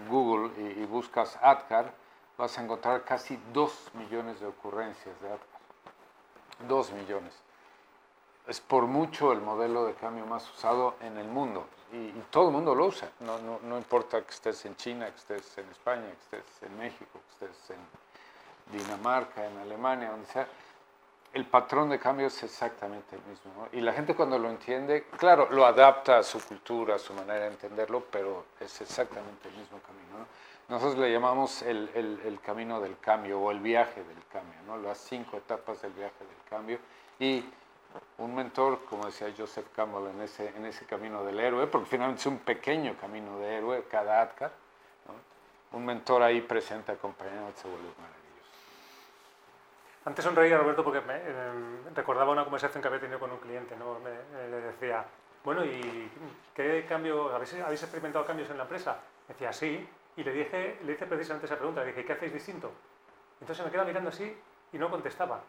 Google 0.10 0.52
y, 0.58 0.86
buscas 0.86 1.38
ADCAR, 1.42 1.94
vas 2.38 2.58
a 2.58 2.64
encontrar 2.64 3.04
casi 3.04 3.38
dos 3.54 3.92
millones 3.94 4.40
de 4.40 4.48
ocurrencias 4.48 5.20
de 5.22 5.28
ADCAR. 5.28 6.68
Dos 6.68 6.92
millones. 6.92 7.34
Es 8.48 8.62
por 8.62 8.88
mucho 8.88 9.32
el 9.32 9.42
modelo 9.42 9.86
de 9.86 9.94
cambio 9.94 10.26
más 10.26 10.50
usado 10.50 10.96
en 11.02 11.18
el 11.18 11.28
mundo 11.28 11.68
y, 11.92 12.12
todo 12.32 12.48
el 12.48 12.54
mundo 12.54 12.74
lo 12.74 12.86
usa. 12.88 13.10
No, 13.20 13.38
no, 13.40 13.60
no, 13.62 13.78
importa 13.78 14.22
que 14.22 14.32
estés 14.32 14.66
en 14.66 14.76
China, 14.76 15.08
que 15.10 15.18
estés 15.18 15.58
en 15.58 15.70
España, 15.70 16.06
que 16.08 16.38
estés 16.38 16.64
en 16.64 16.78
México, 16.78 17.20
que 17.40 17.46
estés 17.46 17.72
en 17.72 18.09
Dinamarca, 18.72 19.46
en 19.46 19.58
Alemania, 19.58 20.12
donde 20.12 20.26
sea. 20.28 20.48
El 21.32 21.46
patrón 21.46 21.90
de 21.90 22.00
cambio 22.00 22.28
es 22.28 22.42
exactamente 22.42 23.16
el 23.16 23.22
mismo. 23.24 23.68
Y 23.72 23.82
la 23.82 23.94
gente 23.94 24.16
cuando 24.16 24.40
lo 24.40 24.50
entiende, 24.50 25.06
claro, 25.18 25.48
lo 25.52 25.66
adapta 25.66 26.18
a 26.18 26.24
su 26.24 26.40
cultura, 26.40 26.96
a 26.96 27.00
su 27.00 27.14
manera 27.14 27.42
de 27.42 27.52
entenderlo, 27.52 28.06
pero 28.12 28.46
es 28.60 28.82
exactamente 28.82 29.48
el 29.48 29.56
mismo 29.56 29.80
camino. 29.80 30.26
Nosotros 30.70 31.00
le 31.00 31.12
llamamos 31.12 31.62
el, 31.64 31.90
el, 31.96 32.40
camino 32.42 32.80
del 32.80 33.00
cambio 33.00 33.40
o 33.40 33.52
el 33.52 33.60
viaje 33.60 34.04
del 34.04 34.24
cambio, 34.32 34.60
¿no? 34.68 34.78
las 34.78 35.00
cinco 35.00 35.38
etapas 35.38 35.82
del 35.82 35.92
viaje 35.94 36.20
del 36.20 36.50
cambio. 36.50 36.80
Y 37.20 37.44
un 38.18 38.36
mentor, 38.36 38.86
como 38.86 39.06
decía 39.06 39.34
Joseph 39.36 39.68
Campbell, 39.76 40.08
en 40.14 40.22
ese, 40.22 40.50
en 40.56 40.66
ese 40.66 40.86
camino 40.86 41.24
del 41.24 41.40
héroe, 41.40 41.68
porque 41.68 41.88
finalmente 41.88 42.22
es 42.22 42.28
un 42.28 42.40
pequeño 42.40 42.96
camino 43.00 43.40
de 43.40 43.56
héroe, 43.56 43.84
cada 43.90 44.22
ATCAR, 44.22 44.52
un 45.72 45.86
mentor 45.86 46.24
ahí 46.24 46.42
presente 46.42 46.92
acompañado 46.92 47.52
se 47.56 47.68
vuelve 47.68 47.90
maravilloso. 47.98 48.29
Antes 50.10 50.26
sonreía 50.26 50.58
Roberto 50.58 50.84
porque 50.84 51.02
me, 51.02 51.18
eh, 51.18 51.52
recordaba 51.94 52.32
una 52.32 52.44
conversación 52.44 52.82
que 52.82 52.88
había 52.88 53.00
tenido 53.00 53.20
con 53.20 53.32
un 53.32 53.38
cliente, 53.38 53.76
¿no? 53.78 54.00
me, 54.00 54.10
le 54.50 54.60
decía, 54.60 55.06
bueno, 55.44 55.64
¿y 55.64 56.10
qué 56.56 56.84
cambio, 56.90 57.32
habéis, 57.32 57.54
experimentado 57.54 58.26
cambios 58.26 58.50
en 58.50 58.58
la 58.58 58.64
empresa? 58.64 58.98
Decía, 59.28 59.54
sí, 59.54 59.88
y 60.18 60.24
le 60.24 60.34
dije, 60.34 60.80
le 60.84 60.94
hice 60.94 61.06
precisamente 61.06 61.46
esa 61.46 61.58
pregunta, 61.58 61.82
le 61.82 61.90
dije, 61.90 62.06
¿qué 62.06 62.14
hacéis 62.14 62.34
distinto? 62.34 62.72
Entonces 63.40 63.64
me 63.64 63.72
queda 63.72 63.84
mirando 63.84 64.10
así 64.10 64.36
y 64.74 64.80
no 64.80 64.90
contestaba. 64.90 65.44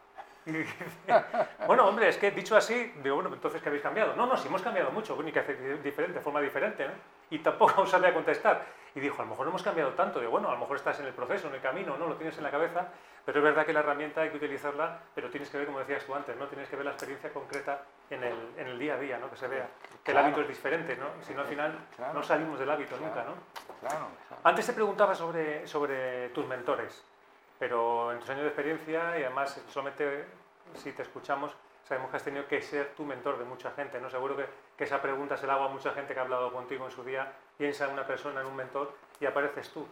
Bueno, 1.67 1.87
hombre, 1.87 2.09
es 2.09 2.17
que 2.17 2.31
dicho 2.31 2.57
así, 2.57 2.93
digo, 3.03 3.17
bueno, 3.17 3.31
entonces 3.33 3.61
¿qué 3.61 3.69
habéis 3.69 3.83
cambiado? 3.83 4.15
No, 4.17 4.27
no, 4.27 4.37
si 4.37 4.49
hemos 4.49 4.63
cambiado 4.63 4.91
mucho, 4.91 5.17
que 5.19 5.39
hace 5.39 5.55
diferente, 5.79 6.19
de 6.19 6.25
forma 6.25 6.41
diferente, 6.41 6.87
¿no? 6.87 6.93
Y 7.31 7.39
tampoco 7.41 7.83
os 7.83 7.91
sabía 7.91 8.13
contestar. 8.15 8.65
Y 8.95 9.01
dijo, 9.01 9.23
a 9.23 9.25
lo 9.25 9.31
mejor 9.31 9.47
no 9.47 9.51
hemos 9.51 9.63
cambiado 9.63 9.93
tanto. 9.93 10.19
Digo, 10.19 10.33
bueno, 10.33 10.49
a 10.49 10.53
lo 10.53 10.59
mejor 10.59 10.77
estás 10.77 10.99
en 10.99 11.07
el 11.07 11.13
proceso, 11.13 11.49
en 11.49 11.55
el 11.55 11.61
camino, 11.61 11.97
¿no? 11.97 12.09
Lo 12.09 12.17
tienes 12.17 12.37
en 12.39 12.45
la 12.45 12.51
cabeza, 12.51 12.89
pero 13.25 13.39
es 13.39 13.45
verdad 13.45 13.65
que 13.65 13.73
la 13.73 13.81
herramienta 13.81 14.23
hay 14.23 14.31
que 14.31 14.37
utilizarla, 14.37 14.99
pero 15.15 15.31
tienes 15.31 15.49
que 15.49 15.59
ver, 15.59 15.67
como 15.67 15.79
decías 15.79 16.05
tú 16.05 16.15
antes, 16.15 16.37
¿no? 16.37 16.49
Tienes 16.49 16.69
que 16.69 16.77
ver 16.77 16.87
la 16.87 16.93
experiencia 16.93 17.33
concreta 17.33 17.83
en 18.09 18.25
el, 18.25 18.37
en 18.57 18.67
el 18.67 18.79
día 18.79 18.95
a 18.95 18.99
día, 18.99 19.19
¿no? 19.19 19.31
Que 19.31 19.37
se 19.37 19.47
vea 19.47 19.69
que 20.03 20.11
el 20.11 20.19
hábito 20.19 20.41
es 20.41 20.49
diferente, 20.49 20.97
¿no? 20.97 21.23
Si 21.23 21.35
no, 21.35 21.43
al 21.43 21.47
final 21.47 21.79
no 22.13 22.23
salimos 22.23 22.59
del 22.59 22.71
hábito 22.71 22.97
nunca, 22.97 23.23
¿no? 23.23 23.35
Antes 24.43 24.67
te 24.67 24.73
preguntaba 24.73 25.15
sobre, 25.15 25.67
sobre 25.67 26.31
tus 26.31 26.47
mentores 26.47 27.05
pero 27.61 28.11
en 28.11 28.19
tus 28.19 28.31
años 28.31 28.43
de 28.43 28.49
experiencia 28.49 29.17
y 29.21 29.23
además 29.23 29.63
solamente 29.69 30.25
si 30.75 30.91
te 30.91 31.03
escuchamos 31.03 31.55
sabemos 31.91 32.11
que 32.11 32.17
has 32.17 32.25
tenido 32.25 32.47
que 32.47 32.63
ser 32.63 32.95
tu 32.95 33.05
mentor 33.05 33.37
de 33.39 33.45
mucha 33.45 33.73
gente, 33.73 34.01
¿no? 34.01 34.09
Seguro 34.09 34.37
que, 34.37 34.47
que 34.77 34.85
esa 34.85 35.03
pregunta 35.03 35.37
se 35.37 35.47
la 35.47 35.55
hago 35.55 35.65
a 35.65 35.69
mucha 35.69 35.91
gente 35.91 36.15
que 36.15 36.21
ha 36.21 36.23
hablado 36.23 36.53
contigo 36.53 36.85
en 36.85 36.93
su 36.93 37.03
día, 37.03 37.33
piensa 37.59 37.87
en 37.87 37.93
una 37.93 38.07
persona, 38.07 38.41
en 38.41 38.47
un 38.47 38.55
mentor 38.55 38.95
y 39.19 39.27
apareces 39.27 39.71
tú. 39.71 39.87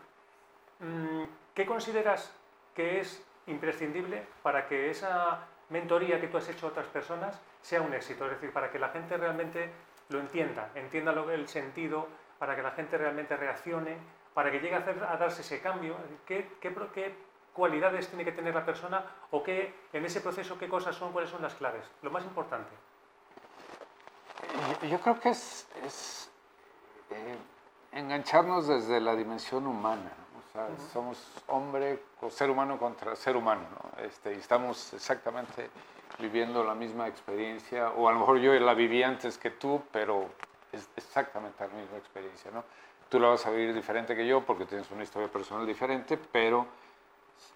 Mm, 0.79 1.25
¿Qué 1.55 1.67
consideras 1.67 2.33
que 2.73 3.01
es 3.01 3.27
imprescindible 3.49 4.25
para 4.45 4.69
que 4.69 4.91
esa 4.91 5.41
mentoría 5.71 6.21
que 6.21 6.29
tú 6.29 6.37
has 6.37 6.49
hecho 6.49 6.67
a 6.67 6.71
otras 6.71 6.87
personas 6.87 7.41
sea 7.63 7.83
un 7.83 7.93
éxito? 7.93 8.27
Es 8.27 8.31
decir, 8.31 8.53
para 8.53 8.71
que 8.71 8.79
la 8.79 8.91
gente 8.91 9.17
realmente 9.17 9.71
lo 10.09 10.21
entienda, 10.21 10.71
entienda 10.77 11.13
el 11.33 11.49
sentido, 11.49 12.07
para 12.39 12.55
que 12.55 12.63
la 12.63 12.71
gente 12.71 12.97
realmente 12.97 13.37
reaccione, 13.37 13.97
para 14.35 14.53
que 14.53 14.61
llegue 14.61 14.77
a, 14.77 14.79
hacer, 14.79 15.03
a 15.03 15.17
darse 15.17 15.43
ese 15.43 15.61
cambio. 15.61 15.97
¿Qué, 16.25 16.49
qué, 16.61 16.73
qué 16.95 17.13
cualidades 17.59 18.07
tiene 18.07 18.25
que 18.25 18.31
tener 18.31 18.55
la 18.55 18.65
persona 18.65 19.05
o 19.33 19.43
qué, 19.43 19.75
en 19.93 20.05
ese 20.05 20.21
proceso 20.21 20.57
qué 20.57 20.69
cosas 20.69 20.95
son, 20.95 21.11
cuáles 21.13 21.29
son 21.29 21.43
las 21.43 21.55
claves. 21.55 21.85
Lo 22.03 22.11
más 22.11 22.25
importante. 22.25 22.71
Yo, 24.89 25.01
creo 25.01 25.19
que 25.19 25.31
es, 25.31 26.31
eh, 27.11 27.37
engancharnos 27.93 28.69
desde 28.69 29.01
la 29.01 29.17
dimensión 29.17 29.67
humana. 29.67 30.13
O 30.39 30.53
sea, 30.53 30.69
somos 30.93 31.19
hombre 31.49 32.01
o 32.21 32.31
ser 32.31 32.49
humano 32.49 32.79
contra 32.79 33.17
ser 33.17 33.37
humano. 33.37 33.67
¿no? 33.73 34.05
Este, 34.05 34.35
y 34.35 34.39
estamos 34.39 34.95
exactamente 34.95 35.69
viviendo 36.21 36.63
la 36.63 36.75
misma 36.75 37.09
experiencia, 37.09 37.91
o 37.91 38.09
a 38.09 38.13
lo 38.13 38.21
mejor 38.21 38.39
yo 38.39 38.53
la 38.55 38.75
viví 38.75 39.03
antes 39.03 39.37
que 39.37 39.51
tú, 39.51 39.83
pero 39.91 40.27
es 40.71 40.89
exactamente 40.97 41.67
la 41.67 41.75
misma 41.75 41.97
experiencia. 41.97 42.53
¿no? 42.53 42.63
Tú 43.09 43.19
la 43.19 43.29
vas 43.29 43.45
a 43.47 43.51
vivir 43.51 43.75
diferente 43.75 44.15
que 44.15 44.27
yo 44.27 44.45
porque 44.45 44.65
tienes 44.65 44.89
una 44.93 45.03
historia 45.03 45.29
personal 45.29 45.67
diferente, 45.67 46.17
pero 46.17 46.67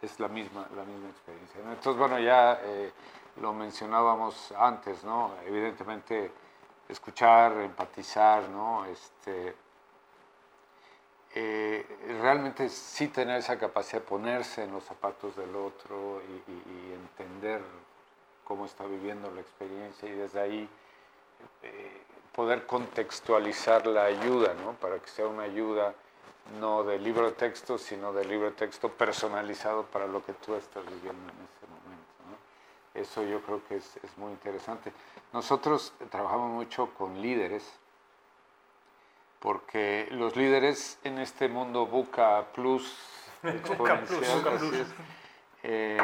es 0.01 0.19
la 0.21 0.29
misma, 0.29 0.67
la 0.77 0.85
misma 0.85 1.09
experiencia. 1.09 1.61
Entonces, 1.61 1.97
bueno, 1.97 2.19
ya 2.19 2.61
eh, 2.62 2.93
lo 3.41 3.53
mencionábamos 3.53 4.53
antes, 4.53 5.05
¿no? 5.05 5.33
Evidentemente, 5.47 6.31
escuchar, 6.89 7.53
empatizar, 7.59 8.49
¿no? 8.49 8.85
Este, 8.87 9.55
eh, 11.35 11.87
realmente 12.21 12.69
sí 12.69 13.09
tener 13.09 13.39
esa 13.39 13.59
capacidad 13.59 14.03
de 14.03 14.09
ponerse 14.09 14.65
en 14.65 14.73
los 14.73 14.85
zapatos 14.85 15.35
del 15.37 15.55
otro 15.57 16.21
y, 16.49 16.93
entender 16.93 17.62
cómo 18.45 18.67
está 18.67 18.85
viviendo 18.85 19.31
la 19.31 19.41
experiencia 19.41 20.09
y 20.09 20.12
desde 20.12 20.41
ahí 20.41 20.69
eh, 21.62 22.03
poder 22.35 22.67
contextualizar 22.67 23.87
la 23.87 24.05
ayuda, 24.05 24.55
¿no? 24.55 24.73
Para 24.75 24.99
que 24.99 25.09
sea 25.09 25.27
una 25.27 25.45
ayuda 25.45 25.95
no 26.61 26.84
de 26.84 26.99
libro 26.99 27.26
de 27.26 27.32
texto, 27.32 27.78
sino 27.78 28.12
de 28.12 28.25
libro 28.25 28.46
de 28.46 28.56
texto 28.56 28.90
personalizado 28.90 29.84
para 29.84 30.06
lo 30.06 30.25
que 30.25 30.32
tú 30.34 30.54
estás 30.54 30.84
viviendo 30.84 31.32
en 31.32 31.38
ese 31.38 31.66
momento. 31.66 32.12
Eso 32.94 33.22
yo 33.22 33.40
creo 33.40 33.64
que 33.66 33.76
es, 33.76 33.96
es, 34.02 34.18
muy 34.18 34.32
interesante. 34.32 34.92
Nosotros 35.32 35.94
trabajamos 36.11 36.50
mucho 36.50 36.92
con 36.94 37.22
líderes, 37.22 37.64
porque 39.40 40.08
los 40.11 40.37
líderes 40.37 40.99
en 41.04 41.18
este 41.18 41.49
mundo 41.49 41.87
Buca 41.87 42.52
Plus, 42.52 42.94
exponencial, 43.42 44.87
eh, 45.62 45.99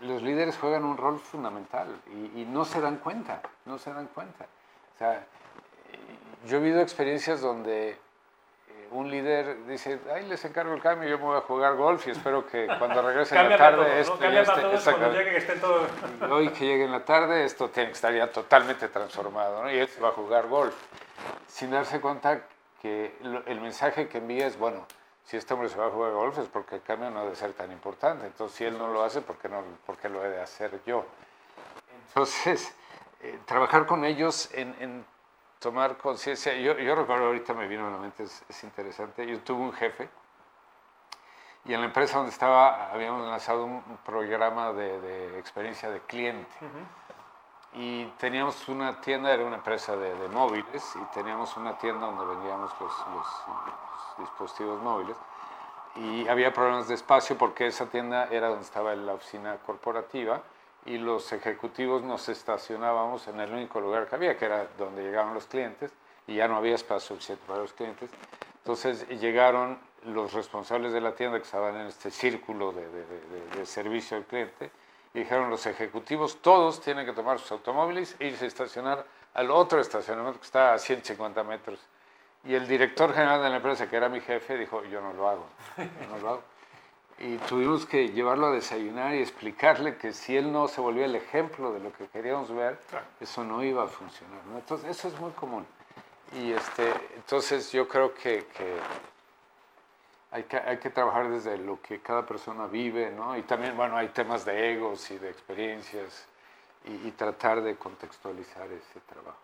los 0.00 0.22
líderes 0.22 0.56
juegan 0.56 0.84
un 0.84 0.96
rol 0.96 1.20
fundamental 1.20 2.00
y, 2.06 2.40
y, 2.40 2.44
no 2.46 2.64
se 2.64 2.80
dan 2.80 2.96
cuenta, 2.98 3.42
no 3.66 3.78
se 3.78 3.92
dan 3.92 4.06
cuenta. 4.08 4.46
O 4.94 4.98
sea, 4.98 5.26
yo 6.46 6.56
he 6.56 6.60
vivido 6.60 6.80
experiencias 6.80 7.40
donde 7.40 7.98
un 8.94 9.10
líder 9.10 9.66
dice, 9.66 10.00
ahí 10.14 10.26
les 10.26 10.44
encargo 10.44 10.72
el 10.72 10.80
cambio, 10.80 11.08
yo 11.08 11.18
me 11.18 11.24
voy 11.24 11.36
a 11.36 11.40
jugar 11.42 11.74
golf 11.74 12.06
y 12.06 12.10
espero 12.10 12.46
que 12.46 12.66
cuando 12.78 13.02
regrese 13.02 13.36
en 13.36 13.50
la 13.50 13.56
tarde... 13.56 14.00
esto 14.00 14.18
Cambia 14.18 14.44
para 14.44 14.62
todos 14.62 14.84
cuando 14.84 15.12
llegue, 15.12 15.30
que 15.30 15.36
estén 15.36 15.60
todos... 15.60 15.88
Hoy 16.30 16.48
que 16.50 16.66
llegue 16.66 16.84
en 16.84 16.92
la 16.92 17.04
tarde, 17.04 17.44
esto 17.44 17.68
tiene 17.70 17.88
que 17.88 17.94
estar 17.94 18.14
ya 18.14 18.30
totalmente 18.30 18.88
transformado, 18.88 19.62
¿no? 19.64 19.70
Y 19.70 19.78
él 19.78 19.88
va 20.02 20.08
a 20.08 20.12
jugar 20.12 20.46
golf. 20.46 20.74
Sin 21.48 21.72
darse 21.72 22.00
cuenta 22.00 22.42
que 22.80 23.16
el 23.46 23.60
mensaje 23.60 24.08
que 24.08 24.18
envía 24.18 24.46
es, 24.46 24.58
bueno, 24.58 24.86
si 25.24 25.36
este 25.36 25.54
hombre 25.54 25.68
se 25.68 25.78
va 25.78 25.86
a 25.86 25.90
jugar 25.90 26.12
golf 26.12 26.38
es 26.38 26.48
porque 26.48 26.76
el 26.76 26.82
cambio 26.82 27.10
no 27.10 27.24
debe 27.24 27.34
ser 27.34 27.52
tan 27.52 27.72
importante. 27.72 28.26
Entonces, 28.26 28.56
si 28.56 28.64
él 28.64 28.76
no 28.78 28.88
lo 28.88 29.02
hace, 29.02 29.22
¿por 29.22 29.36
qué, 29.38 29.48
no, 29.48 29.62
por 29.86 29.96
qué 29.96 30.08
lo 30.08 30.24
he 30.24 30.28
de 30.28 30.40
hacer 30.40 30.80
yo? 30.86 31.04
Entonces, 32.08 32.74
eh, 33.22 33.38
trabajar 33.46 33.86
con 33.86 34.04
ellos 34.04 34.50
en, 34.52 35.04
tomar 35.64 35.96
conciencia. 35.96 36.52
Yo, 36.58 36.76
yo, 36.76 36.94
recuerdo, 36.94 37.24
ahorita 37.24 37.54
me 37.54 37.66
vino 37.66 37.86
a 37.88 37.90
la 37.90 37.96
mente, 37.96 38.24
es, 38.24 38.64
interesante. 38.64 39.26
Yo 39.26 39.40
tuve 39.40 39.62
un 39.62 39.72
jefe 39.72 40.10
y 41.64 41.72
en 41.72 41.80
la 41.80 41.86
empresa 41.86 42.18
donde 42.18 42.32
estaba 42.32 42.92
habíamos 42.92 43.26
lanzado 43.26 43.64
un 43.64 43.82
programa 44.04 44.74
de, 44.74 45.38
experiencia 45.38 45.90
de 45.90 46.00
cliente. 46.00 46.54
Y 47.72 48.04
teníamos 48.18 48.68
una 48.68 49.00
tienda, 49.00 49.32
era 49.32 49.42
una 49.42 49.56
empresa 49.56 49.96
de, 49.96 50.28
móviles, 50.28 50.84
y 50.96 51.14
teníamos 51.14 51.56
una 51.56 51.78
tienda 51.78 52.06
donde 52.06 52.26
vendíamos 52.26 52.70
los, 52.78 52.92
los 53.14 54.18
dispositivos 54.18 54.82
móviles. 54.82 55.16
Y 55.96 56.28
había 56.28 56.52
problemas 56.52 56.88
de 56.88 56.94
espacio 56.94 57.38
porque 57.38 57.68
esa 57.68 57.86
tienda 57.86 58.28
era 58.30 58.48
donde 58.48 58.64
estaba 58.64 58.94
la 58.94 59.14
oficina 59.14 59.56
corporativa 59.64 60.42
y 60.86 60.98
los 60.98 61.32
ejecutivos 61.32 62.02
nos 62.02 62.28
estacionábamos 62.28 63.26
en 63.28 63.40
el 63.40 63.52
único 63.52 63.80
lugar 63.80 64.06
que 64.06 64.14
había, 64.14 64.36
que 64.36 64.44
era 64.44 64.66
donde 64.78 65.02
llegaban 65.02 65.34
los 65.34 65.46
clientes, 65.46 65.92
y 66.26 66.36
ya 66.36 66.48
no 66.48 66.56
había 66.56 66.74
espacio 66.74 67.16
suficiente 67.16 67.44
para 67.46 67.60
los 67.60 67.72
clientes. 67.72 68.10
Entonces 68.58 69.08
llegaron 69.08 69.78
los 70.04 70.32
responsables 70.32 70.92
de 70.92 71.00
la 71.00 71.14
tienda 71.14 71.38
que 71.38 71.44
estaban 71.44 71.76
en 71.76 71.86
este 71.86 72.10
círculo 72.10 72.72
de, 72.72 72.86
de, 73.56 73.66
servicio 73.66 74.16
al 74.16 74.24
cliente 74.24 74.70
y 75.14 75.20
dijeron 75.20 75.48
los 75.48 75.64
ejecutivos 75.66 76.42
todos 76.42 76.80
tienen 76.80 77.06
que 77.06 77.12
tomar 77.12 77.38
sus 77.38 77.52
automóviles 77.52 78.16
e 78.18 78.28
irse 78.28 78.44
a 78.44 78.48
estacionar 78.48 79.06
al 79.32 79.50
otro 79.50 79.80
estacionamiento 79.80 80.40
que 80.40 80.46
está 80.46 80.74
a 80.74 80.78
150 80.78 81.42
metros 81.44 81.78
y 82.44 82.54
el 82.54 82.68
director 82.68 83.14
general 83.14 83.42
de 83.42 83.48
la 83.48 83.56
empresa, 83.56 83.88
que 83.88 83.96
era 83.96 84.08
mi 84.08 84.20
jefe, 84.20 84.58
dijo, 84.58 84.84
yo 84.84 85.00
no 85.00 85.12
lo 85.14 85.28
hago, 85.28 85.46
no 86.10 86.18
lo 86.18 86.28
hago. 86.28 86.42
Y 87.18 87.36
tuvimos 87.38 87.86
que 87.86 88.08
llevarlo 88.08 88.48
a 88.48 88.50
desayunar 88.50 89.14
y 89.14 89.18
explicarle 89.18 89.96
que 89.96 90.12
si 90.12 90.36
él 90.36 90.52
no 90.52 90.66
se 90.66 90.80
volvía 90.80 91.04
el 91.04 91.14
ejemplo 91.14 91.72
de 91.72 91.80
lo 91.80 91.92
que 91.92 92.08
queríamos 92.08 92.52
ver, 92.52 92.78
eso 93.20 93.44
no 93.44 93.62
iba 93.62 93.84
a 93.84 93.86
funcionar. 93.86 94.40
Entonces, 94.54 94.90
eso 94.90 95.08
es 95.08 95.18
muy 95.20 95.30
común. 95.32 95.64
Y 96.32 96.52
este, 96.52 96.92
entonces 97.14 97.70
yo 97.70 97.86
creo 97.86 98.12
que, 98.14 98.46
que, 98.46 98.76
hay 100.32 100.42
que 100.42 100.56
hay 100.56 100.78
que 100.78 100.90
trabajar 100.90 101.30
desde 101.30 101.56
lo 101.58 101.80
que 101.80 102.00
cada 102.00 102.26
persona 102.26 102.66
vive, 102.66 103.10
¿no? 103.10 103.36
Y 103.36 103.42
también, 103.42 103.76
bueno, 103.76 103.96
hay 103.96 104.08
temas 104.08 104.44
de 104.44 104.72
egos 104.72 105.10
y 105.12 105.18
de 105.18 105.30
experiencias 105.30 106.26
y, 106.86 107.10
tratar 107.12 107.62
de 107.62 107.76
contextualizar 107.76 108.66
ese 108.70 109.00
trabajo. 109.08 109.38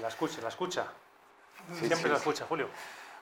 La 0.00 0.08
escucha, 0.08 0.40
la 0.42 0.48
escucha. 0.48 0.86
Siempre 1.72 2.08
lo 2.08 2.16
escucha, 2.16 2.46
Julio. 2.46 2.68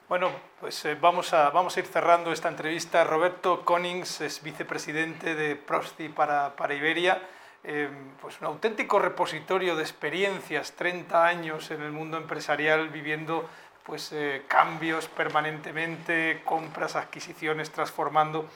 Bueno, 0.08 0.30
pues 0.60 0.84
eh, 0.84 0.94
vamos, 0.94 1.32
a, 1.32 1.50
vamos 1.50 1.76
a 1.76 1.80
ir 1.80 1.86
cerrando 1.86 2.30
esta 2.30 2.48
entrevista. 2.48 3.02
Roberto 3.02 3.64
Conings 3.64 4.20
es 4.20 4.40
vicepresidente 4.40 5.34
de 5.34 5.56
Prosti 5.56 6.08
para, 6.08 6.54
para 6.54 6.74
Iberia. 6.74 7.20
Eh, 7.64 7.90
pues 8.22 8.40
un 8.40 8.46
auténtico 8.46 9.00
repositorio 9.00 9.74
de 9.74 9.82
experiencias, 9.82 10.74
30 10.74 11.26
años 11.26 11.72
en 11.72 11.82
el 11.82 11.90
mundo 11.90 12.18
empresarial 12.18 12.88
viviendo 12.90 13.48
pues, 13.82 14.12
eh, 14.12 14.44
cambios 14.46 15.08
permanentemente, 15.08 16.40
compras, 16.44 16.94
adquisiciones, 16.94 17.72
transformando. 17.72 18.48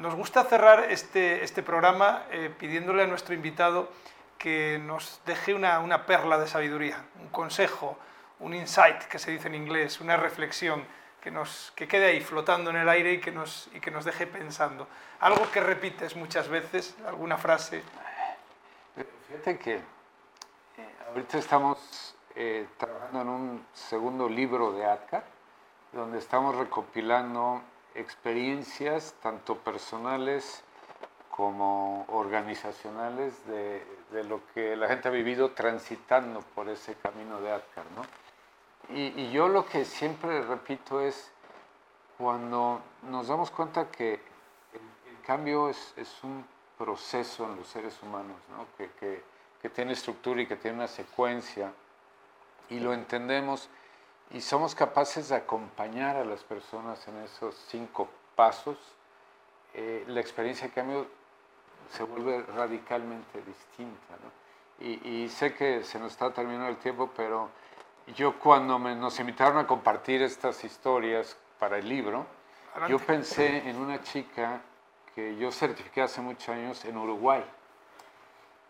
nos 0.00 0.16
gusta 0.16 0.42
cerrar 0.42 0.90
este, 0.90 1.44
este 1.44 1.62
programa 1.62 2.24
pidiéndole 2.58 3.04
a 3.04 3.06
nuestro 3.06 3.32
invitado 3.32 3.92
que 4.38 4.80
nos 4.82 5.20
deje 5.24 5.54
una, 5.54 5.78
una 5.78 6.04
perla 6.04 6.36
de 6.38 6.48
sabiduría, 6.48 7.04
un 7.20 7.28
consejo, 7.28 7.96
un 8.42 8.54
insight, 8.54 9.04
que 9.04 9.18
se 9.18 9.30
dice 9.30 9.48
en 9.48 9.54
inglés, 9.54 10.00
una 10.00 10.16
reflexión 10.16 10.84
que, 11.20 11.30
nos, 11.30 11.72
que 11.76 11.86
quede 11.86 12.06
ahí 12.06 12.20
flotando 12.20 12.70
en 12.70 12.76
el 12.76 12.88
aire 12.88 13.12
y 13.12 13.20
que, 13.20 13.30
nos, 13.30 13.70
y 13.72 13.80
que 13.80 13.90
nos 13.90 14.04
deje 14.04 14.26
pensando. 14.26 14.88
Algo 15.20 15.50
que 15.50 15.60
repites 15.60 16.16
muchas 16.16 16.48
veces, 16.48 16.96
alguna 17.06 17.38
frase. 17.38 17.82
Fíjate 19.28 19.58
que 19.58 19.74
eh, 19.76 19.82
ahorita 21.08 21.38
estamos 21.38 22.16
eh, 22.34 22.66
trabajando 22.76 23.22
en 23.22 23.28
un 23.28 23.66
segundo 23.72 24.28
libro 24.28 24.72
de 24.72 24.84
ATCA, 24.84 25.22
donde 25.92 26.18
estamos 26.18 26.56
recopilando 26.56 27.62
experiencias 27.94 29.14
tanto 29.22 29.58
personales 29.58 30.64
como 31.30 32.04
organizacionales 32.08 33.46
de, 33.46 33.86
de, 34.10 34.24
lo 34.24 34.40
que 34.52 34.76
la 34.76 34.88
gente 34.88 35.08
ha 35.08 35.10
vivido 35.10 35.52
transitando 35.52 36.40
por 36.54 36.68
ese 36.68 36.94
camino 36.96 37.40
de 37.40 37.52
ATCAR. 37.52 37.84
¿no? 37.96 38.02
Y, 38.88 39.30
yo 39.30 39.48
lo 39.48 39.64
que 39.64 39.84
siempre 39.84 40.42
repito 40.42 41.00
es, 41.00 41.30
cuando 42.18 42.82
nos 43.02 43.28
damos 43.28 43.50
cuenta 43.50 43.90
que 43.90 44.14
el, 44.14 45.22
cambio 45.26 45.68
es, 45.68 45.94
es, 45.96 46.22
un 46.24 46.44
proceso 46.76 47.44
en 47.44 47.56
los 47.56 47.68
seres 47.68 48.02
humanos, 48.02 48.36
¿no? 48.50 48.66
que, 48.76 48.90
que, 48.98 49.22
que, 49.60 49.70
tiene 49.70 49.92
estructura 49.92 50.42
y 50.42 50.46
que 50.46 50.56
tiene 50.56 50.78
una 50.78 50.88
secuencia, 50.88 51.72
y 52.68 52.80
lo 52.80 52.92
entendemos 52.92 53.68
y 54.32 54.40
somos 54.40 54.74
capaces 54.74 55.28
de 55.28 55.36
acompañar 55.36 56.16
a 56.16 56.24
las 56.24 56.42
personas 56.42 57.06
en 57.06 57.18
esos 57.18 57.54
cinco 57.68 58.08
pasos, 58.34 58.78
eh, 59.74 60.04
la 60.08 60.20
experiencia 60.20 60.68
de 60.68 60.72
cambio 60.72 61.06
se 61.90 62.02
vuelve 62.02 62.42
radicalmente 62.42 63.42
distinta. 63.42 64.14
¿no? 64.22 64.86
Y, 64.86 65.06
y, 65.06 65.28
sé 65.28 65.54
que 65.54 65.84
se 65.84 65.98
nos 65.98 66.12
está 66.12 66.32
terminando 66.32 66.68
el 66.68 66.78
tiempo, 66.78 67.10
pero 67.14 67.50
yo 68.08 68.38
cuando 68.38 68.78
nos 68.78 69.18
invitaron 69.20 69.58
a 69.58 69.66
compartir 69.66 70.22
estas 70.22 70.64
historias 70.64 71.36
para 71.58 71.78
el 71.78 71.88
libro, 71.88 72.26
yo 72.88 72.98
pensé 72.98 73.68
en 73.68 73.76
una 73.76 74.02
chica 74.02 74.60
que 75.14 75.36
yo 75.36 75.52
certifiqué 75.52 76.02
hace 76.02 76.20
muchos 76.20 76.48
años 76.48 76.84
en 76.84 76.96
Uruguay. 76.96 77.44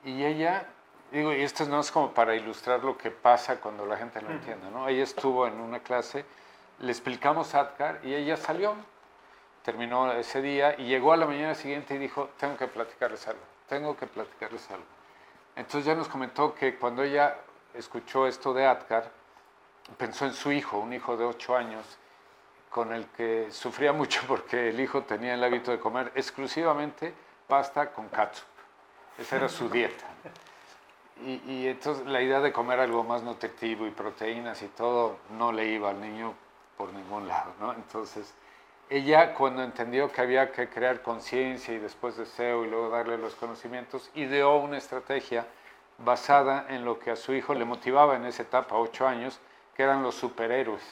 Y 0.05 0.25
ella, 0.25 0.67
digo, 1.11 1.33
y 1.33 1.43
esto 1.43 1.65
no 1.67 1.81
es 1.81 1.91
como 1.91 2.13
para 2.13 2.35
ilustrar 2.35 2.83
lo 2.83 2.99
que 2.99 3.11
pasa 3.11 3.61
cuando 3.61 3.87
la 3.87 3.97
gente 3.97 4.21
no 4.21 4.31
entiende, 4.31 4.71
¿no? 4.71 4.89
Ella 4.89 5.05
estuvo 5.05 5.47
en 5.47 5.61
una 5.61 5.81
clase, 5.81 6.25
le 6.81 6.91
explicamos 6.91 7.55
ADCAR 7.55 8.01
y 8.03 8.15
ella 8.15 8.37
salió, 8.37 8.75
terminó 9.63 10.13
ese 10.13 10.43
día 10.43 10.75
y 10.79 10.87
llegó 10.87 11.13
a 11.13 11.17
la 11.17 11.27
mañana 11.27 11.55
siguiente 11.55 11.95
y 11.95 11.99
dijo, 11.99 12.31
tengo 12.39 12.57
que 12.57 12.67
platicarles 12.67 13.29
algo, 13.29 13.43
tengo 13.69 13.97
que 13.97 14.07
platicarles 14.09 14.69
algo. 14.71 14.85
Entonces 15.55 15.85
ya 15.85 15.95
nos 15.95 16.09
comentó 16.09 16.55
que 16.55 16.77
cuando 16.77 17.05
ella 17.05 17.37
escuchó 17.75 18.27
esto 18.27 18.53
de 18.53 18.67
ADCAR, 18.67 19.22
pensó 19.97 20.27
en 20.27 20.35
su 20.35 20.53
hijo, 20.53 20.79
un 20.79 20.93
hijo 20.93 21.17
de 21.17 21.25
8 21.25 21.57
años, 21.57 21.85
con 22.71 22.93
el 22.93 23.07
que 23.07 23.49
sufría 23.51 23.93
mucho 23.93 24.23
porque 24.27 24.71
el 24.71 24.81
hijo 24.81 25.03
tenía 25.03 25.35
el 25.35 25.45
hábito 25.45 25.71
de 25.71 25.79
comer 25.79 26.13
exclusivamente 26.15 27.13
pasta 27.47 27.93
con 27.93 28.09
catsup. 28.09 28.47
Esa 29.19 29.37
era 29.37 29.49
su 29.49 29.69
dieta. 29.69 30.07
Y, 31.25 31.69
entonces 31.69 32.07
la 32.07 32.21
idea 32.21 32.41
de 32.41 32.53
comer 32.53 32.81
algo 32.81 33.05
más 33.05 33.23
nutritivo 33.23 33.87
y 33.87 33.91
proteínas 33.91 34.61
y 34.63 34.69
todo 34.69 35.19
no 35.39 35.53
le 35.53 35.67
iba 35.67 35.91
al 35.91 36.01
niño 36.01 36.35
por 36.77 36.93
ningún 36.93 37.29
lado. 37.29 37.53
¿no? 37.61 37.73
Entonces, 37.75 38.35
ella 38.91 39.35
cuando 39.35 39.63
entendió 39.63 40.11
que 40.11 40.21
había 40.21 40.51
que 40.51 40.69
crear 40.69 41.03
conciencia 41.03 41.75
y 41.75 41.79
después 41.79 42.17
deseo 42.17 42.65
y 42.65 42.71
luego 42.71 42.89
darle 42.89 43.19
los 43.19 43.35
conocimientos, 43.37 44.11
ideó 44.15 44.57
una 44.57 44.79
estrategia 44.79 45.47
basada 45.99 46.67
en 46.69 46.85
lo 46.85 46.99
que 46.99 47.11
a 47.11 47.17
su 47.17 47.33
hijo 47.35 47.55
le 47.55 47.65
motivaba 47.65 48.17
en 48.17 48.27
esa 48.27 48.43
etapa, 48.43 48.77
8 48.77 49.07
años, 49.07 49.39
que 49.75 49.83
eran 49.83 50.03
los 50.03 50.15
superhéroes. 50.15 50.83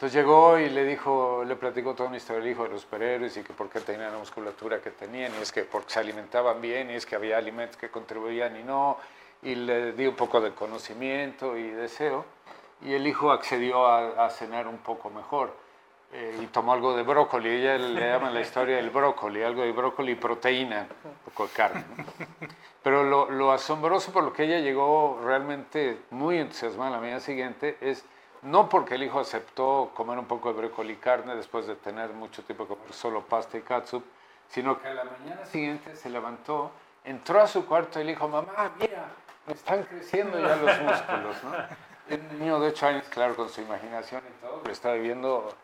Entonces 0.00 0.16
llegó 0.16 0.58
y 0.58 0.70
le 0.70 0.84
dijo, 0.84 1.44
le 1.44 1.56
platicó 1.56 1.94
toda 1.94 2.08
una 2.08 2.16
historia 2.16 2.42
del 2.42 2.52
hijo 2.52 2.62
de 2.62 2.70
los 2.70 2.80
superhéroes 2.80 3.36
y 3.36 3.42
que 3.42 3.52
por 3.52 3.68
qué 3.68 3.80
tenían 3.80 4.12
la 4.12 4.18
musculatura 4.18 4.80
que 4.80 4.90
tenían, 4.92 5.30
y 5.38 5.42
es 5.42 5.52
que 5.52 5.64
porque 5.64 5.92
se 5.92 6.00
alimentaban 6.00 6.58
bien, 6.60 6.90
y 6.90 6.94
es 6.94 7.04
que 7.04 7.16
había 7.16 7.36
alimentos 7.36 7.76
que 7.76 7.90
contribuían 7.90 8.56
y 8.56 8.62
no, 8.62 8.96
y 9.42 9.54
le 9.54 9.92
di 9.92 10.06
un 10.06 10.16
poco 10.16 10.40
de 10.40 10.52
conocimiento 10.54 11.54
y 11.54 11.68
deseo, 11.68 12.24
y 12.80 12.94
el 12.94 13.06
hijo 13.06 13.30
accedió 13.30 13.86
a, 13.86 14.30
cenar 14.30 14.66
un 14.68 14.78
poco 14.78 15.10
mejor. 15.10 15.54
Eh, 16.12 16.40
y 16.42 16.46
tomó 16.46 16.72
algo 16.72 16.96
de 16.96 17.04
brócoli, 17.04 17.48
ella 17.48 17.78
le 17.78 18.10
llama 18.10 18.30
la 18.30 18.40
historia 18.40 18.76
del 18.76 18.90
brócoli, 18.90 19.44
algo 19.44 19.62
de 19.62 19.70
brócoli 19.70 20.12
y 20.12 20.14
proteína, 20.16 20.88
poco 21.24 21.46
de 21.46 21.52
carne. 21.52 21.84
Pero 22.82 23.04
lo, 23.04 23.30
lo, 23.30 23.52
asombroso 23.52 24.12
por 24.12 24.24
lo 24.24 24.32
que 24.32 24.44
ella 24.44 24.58
llegó 24.58 25.20
realmente 25.22 25.98
muy 26.10 26.38
entusiasmada 26.38 26.90
la 26.92 26.98
mañana 26.98 27.20
siguiente 27.20 27.76
es 27.80 28.04
no 28.42 28.68
porque 28.68 28.94
el 28.94 29.02
hijo 29.02 29.20
aceptó 29.20 29.92
comer 29.94 30.18
un 30.18 30.24
poco 30.24 30.52
de 30.52 30.58
brócoli 30.58 30.94
y 30.94 30.96
carne 30.96 31.36
después 31.36 31.66
de 31.66 31.76
tener 31.76 32.10
mucho 32.12 32.42
tiempo 32.42 32.64
de 32.64 32.68
comer 32.70 32.92
solo 32.92 33.22
pasta 33.22 33.58
y 33.58 33.60
catsup, 33.60 34.02
sino 34.48 34.80
que 34.80 34.88
a 34.88 34.94
la 34.94 35.04
mañana 35.04 35.44
siguiente 35.46 35.94
se 35.94 36.08
levantó, 36.10 36.72
entró 37.04 37.40
a 37.40 37.46
su 37.46 37.66
cuarto 37.66 38.00
y 38.00 38.04
le 38.04 38.12
dijo, 38.12 38.26
mamá, 38.28 38.72
mira, 38.78 39.06
me 39.46 39.52
están 39.52 39.82
creciendo 39.84 40.38
ya 40.38 40.56
los 40.56 40.80
músculos, 40.80 41.44
¿no? 41.44 42.14
Un 42.16 42.38
niño 42.40 42.58
de 42.58 42.68
8 42.68 42.86
años, 42.86 43.08
claro, 43.08 43.36
con 43.36 43.48
su 43.48 43.60
imaginación 43.60 44.22
y 44.28 44.40
todo, 44.40 44.62
lo 44.64 44.72
estaba 44.72 44.94
viviendo. 44.94 45.54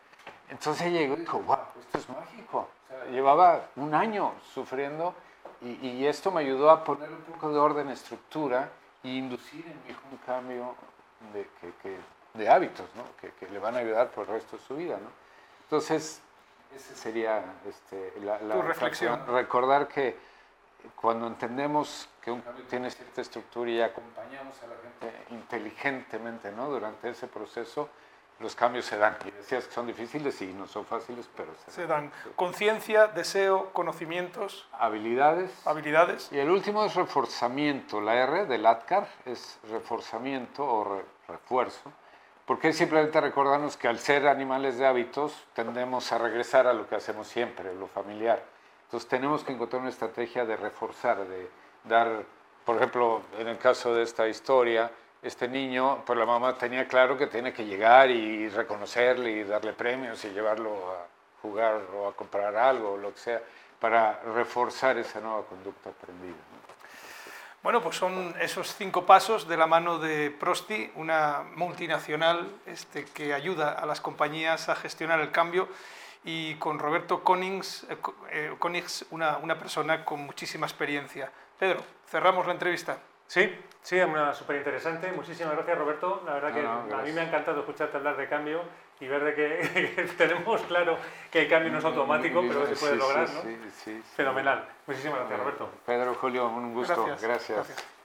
Entonces 0.49 0.91
llegó 0.91 1.15
y 1.15 1.21
dijo, 1.21 1.39
wow, 1.39 1.57
esto 1.79 1.97
es 1.97 2.09
mágico. 2.09 2.69
llevaba 3.11 3.67
un 3.75 3.93
año 3.93 4.33
sufriendo 4.53 5.13
y, 5.61 5.87
y, 5.87 6.05
esto 6.05 6.31
me 6.31 6.41
ayudó 6.41 6.69
a 6.69 6.83
poner 6.83 7.09
un 7.09 7.21
poco 7.21 7.51
de 7.51 7.57
orden, 7.57 7.89
estructura 7.89 8.69
e 9.03 9.09
inducir 9.09 9.65
en 9.65 9.91
hijo 9.91 10.01
un 10.11 10.17
cambio 10.17 10.75
de, 11.33 11.49
que, 11.81 11.97
de 12.33 12.49
hábitos, 12.49 12.85
¿no? 12.95 13.03
que, 13.19 13.31
que, 13.33 13.51
le 13.51 13.57
van 13.57 13.75
a 13.75 13.79
ayudar 13.79 14.09
por 14.11 14.27
el 14.27 14.33
resto 14.33 14.57
de 14.57 14.63
su 14.63 14.75
vida. 14.75 14.97
¿no? 14.97 15.09
Entonces, 15.63 16.21
esa 16.75 16.95
sería 16.95 17.43
este, 17.67 18.13
la, 18.21 18.39
la 18.39 18.61
reflexión. 18.61 19.25
Recordar 19.27 19.87
que 19.87 20.15
cuando 20.95 21.27
entendemos 21.27 22.07
que 22.21 22.31
un 22.31 22.41
cambio 22.41 22.65
tiene 22.65 22.91
cierta 22.91 23.21
estructura 23.21 23.71
y 23.71 23.81
acompañamos 23.81 24.61
a 24.61 24.67
la 24.67 24.75
gente 24.75 25.33
inteligentemente 25.33 26.51
¿no? 26.51 26.69
durante 26.69 27.09
ese 27.09 27.27
proceso, 27.27 27.89
los 28.39 28.55
cambios 28.55 28.85
se 28.85 28.97
dan. 28.97 29.17
Y 29.25 29.31
decías 29.31 29.65
que 29.65 29.73
son 29.73 29.87
difíciles 29.87 30.41
y 30.41 30.47
no 30.47 30.67
son 30.67 30.85
fáciles, 30.85 31.29
pero 31.35 31.53
se, 31.65 31.71
se 31.71 31.87
dan. 31.87 32.11
Conciencia, 32.35 33.07
deseo, 33.07 33.71
conocimientos. 33.73 34.67
Habilidades. 34.73 35.51
Habilidades. 35.65 36.29
Y 36.31 36.39
el 36.39 36.49
último 36.49 36.85
es 36.85 36.95
reforzamiento. 36.95 37.99
La 38.01 38.15
R 38.15 38.45
del 38.45 38.65
ATCAR 38.65 39.07
es 39.25 39.59
reforzamiento 39.69 40.63
o 40.63 41.01
refuerzo. 41.27 41.91
Porque 42.45 42.71
simplemente 42.71 43.19
recordarnos 43.19 43.75
que 43.75 43.89
al 43.89 43.99
ser 43.99 44.25
animales 44.25 44.77
de 44.77 44.87
hábitos 44.87 45.45
tendemos 45.53 46.11
a 46.13 46.17
regresar 46.17 46.65
a 46.65 46.73
lo 46.73 46.87
que 46.87 46.95
hacemos 46.95 47.27
siempre, 47.27 47.75
lo 47.75 47.87
familiar. 47.87 48.41
Entonces 48.85 49.09
tenemos 49.09 49.43
que 49.43 49.51
encontrar 49.51 49.81
una 49.81 49.89
estrategia 49.89 50.45
de 50.45 50.55
reforzar, 50.55 51.27
de 51.27 51.49
dar, 51.83 52.23
por 52.63 52.77
ejemplo, 52.77 53.21
en 53.37 53.49
el 53.49 53.57
caso 53.57 53.93
de 53.93 54.03
esta 54.03 54.29
historia, 54.29 54.89
este 55.21 55.47
niño, 55.47 56.03
pues 56.05 56.17
la 56.17 56.25
mamá 56.25 56.57
tenía 56.57 56.87
claro 56.87 57.17
que 57.17 57.27
tiene 57.27 57.53
que 57.53 57.65
llegar 57.65 58.09
y 58.09 58.49
reconocerle 58.49 59.31
y 59.31 59.43
darle 59.43 59.73
premios 59.73 60.23
y 60.25 60.29
llevarlo 60.29 60.91
a 60.91 61.07
jugar 61.41 61.81
o 61.95 62.07
a 62.07 62.15
comprar 62.15 62.55
algo 62.55 62.93
o 62.93 62.97
lo 62.97 63.13
que 63.13 63.19
sea, 63.19 63.41
para 63.79 64.19
reforzar 64.33 64.97
esa 64.97 65.19
nueva 65.19 65.43
conducta 65.45 65.89
aprendida. 65.89 66.35
Bueno, 67.63 67.81
pues 67.81 67.97
son 67.97 68.33
esos 68.39 68.75
cinco 68.75 69.05
pasos 69.05 69.47
de 69.47 69.57
la 69.57 69.67
mano 69.67 69.99
de 69.99 70.31
Prosti, 70.31 70.91
una 70.95 71.43
multinacional 71.55 72.49
este, 72.65 73.05
que 73.05 73.33
ayuda 73.33 73.71
a 73.73 73.85
las 73.85 73.99
compañías 73.99 74.69
a 74.69 74.75
gestionar 74.75 75.19
el 75.19 75.31
cambio 75.31 75.67
y 76.23 76.55
con 76.55 76.79
Roberto 76.79 77.23
Konings, 77.23 77.85
eh, 77.89 77.97
eh 78.31 78.55
una, 79.11 79.37
una 79.37 79.59
persona 79.59 80.05
con 80.05 80.21
muchísima 80.21 80.65
experiencia. 80.65 81.31
Pedro, 81.59 81.83
cerramos 82.09 82.45
la 82.45 82.53
entrevista. 82.53 82.99
Sí, 83.27 83.53
sí, 83.81 83.99
una 83.99 84.33
súper 84.33 84.57
interesante. 84.57 85.11
Muchísimas 85.11 85.53
gracias, 85.53 85.77
Roberto. 85.77 86.23
La 86.25 86.33
verdad 86.35 86.53
que 86.53 86.93
a 86.93 87.01
mí 87.03 87.11
me 87.11 87.21
ha 87.21 87.23
encantado 87.25 87.59
escucharte 87.59 87.97
hablar 87.97 88.17
de 88.17 88.27
cambio 88.27 88.61
y 88.99 89.07
ver 89.07 89.23
de 89.23 89.35
que, 89.35 90.07
tenemos 90.17 90.61
claro 90.61 90.97
que 91.29 91.41
el 91.43 91.49
cambio 91.49 91.71
no 91.71 91.79
es 91.79 91.85
automático, 91.85 92.41
pero 92.47 92.65
se 92.65 92.75
puede 92.75 92.95
lograr, 92.95 93.29
¿no? 93.29 93.41
Sí, 93.41 93.57
sí, 93.83 94.01
Fenomenal. 94.15 94.67
Muchísimas 94.87 95.19
gracias, 95.19 95.39
Roberto. 95.39 95.69
Pedro, 95.85 96.15
Julio, 96.15 96.47
un 96.47 96.73
gusto. 96.73 97.05
gracias. 97.21 97.87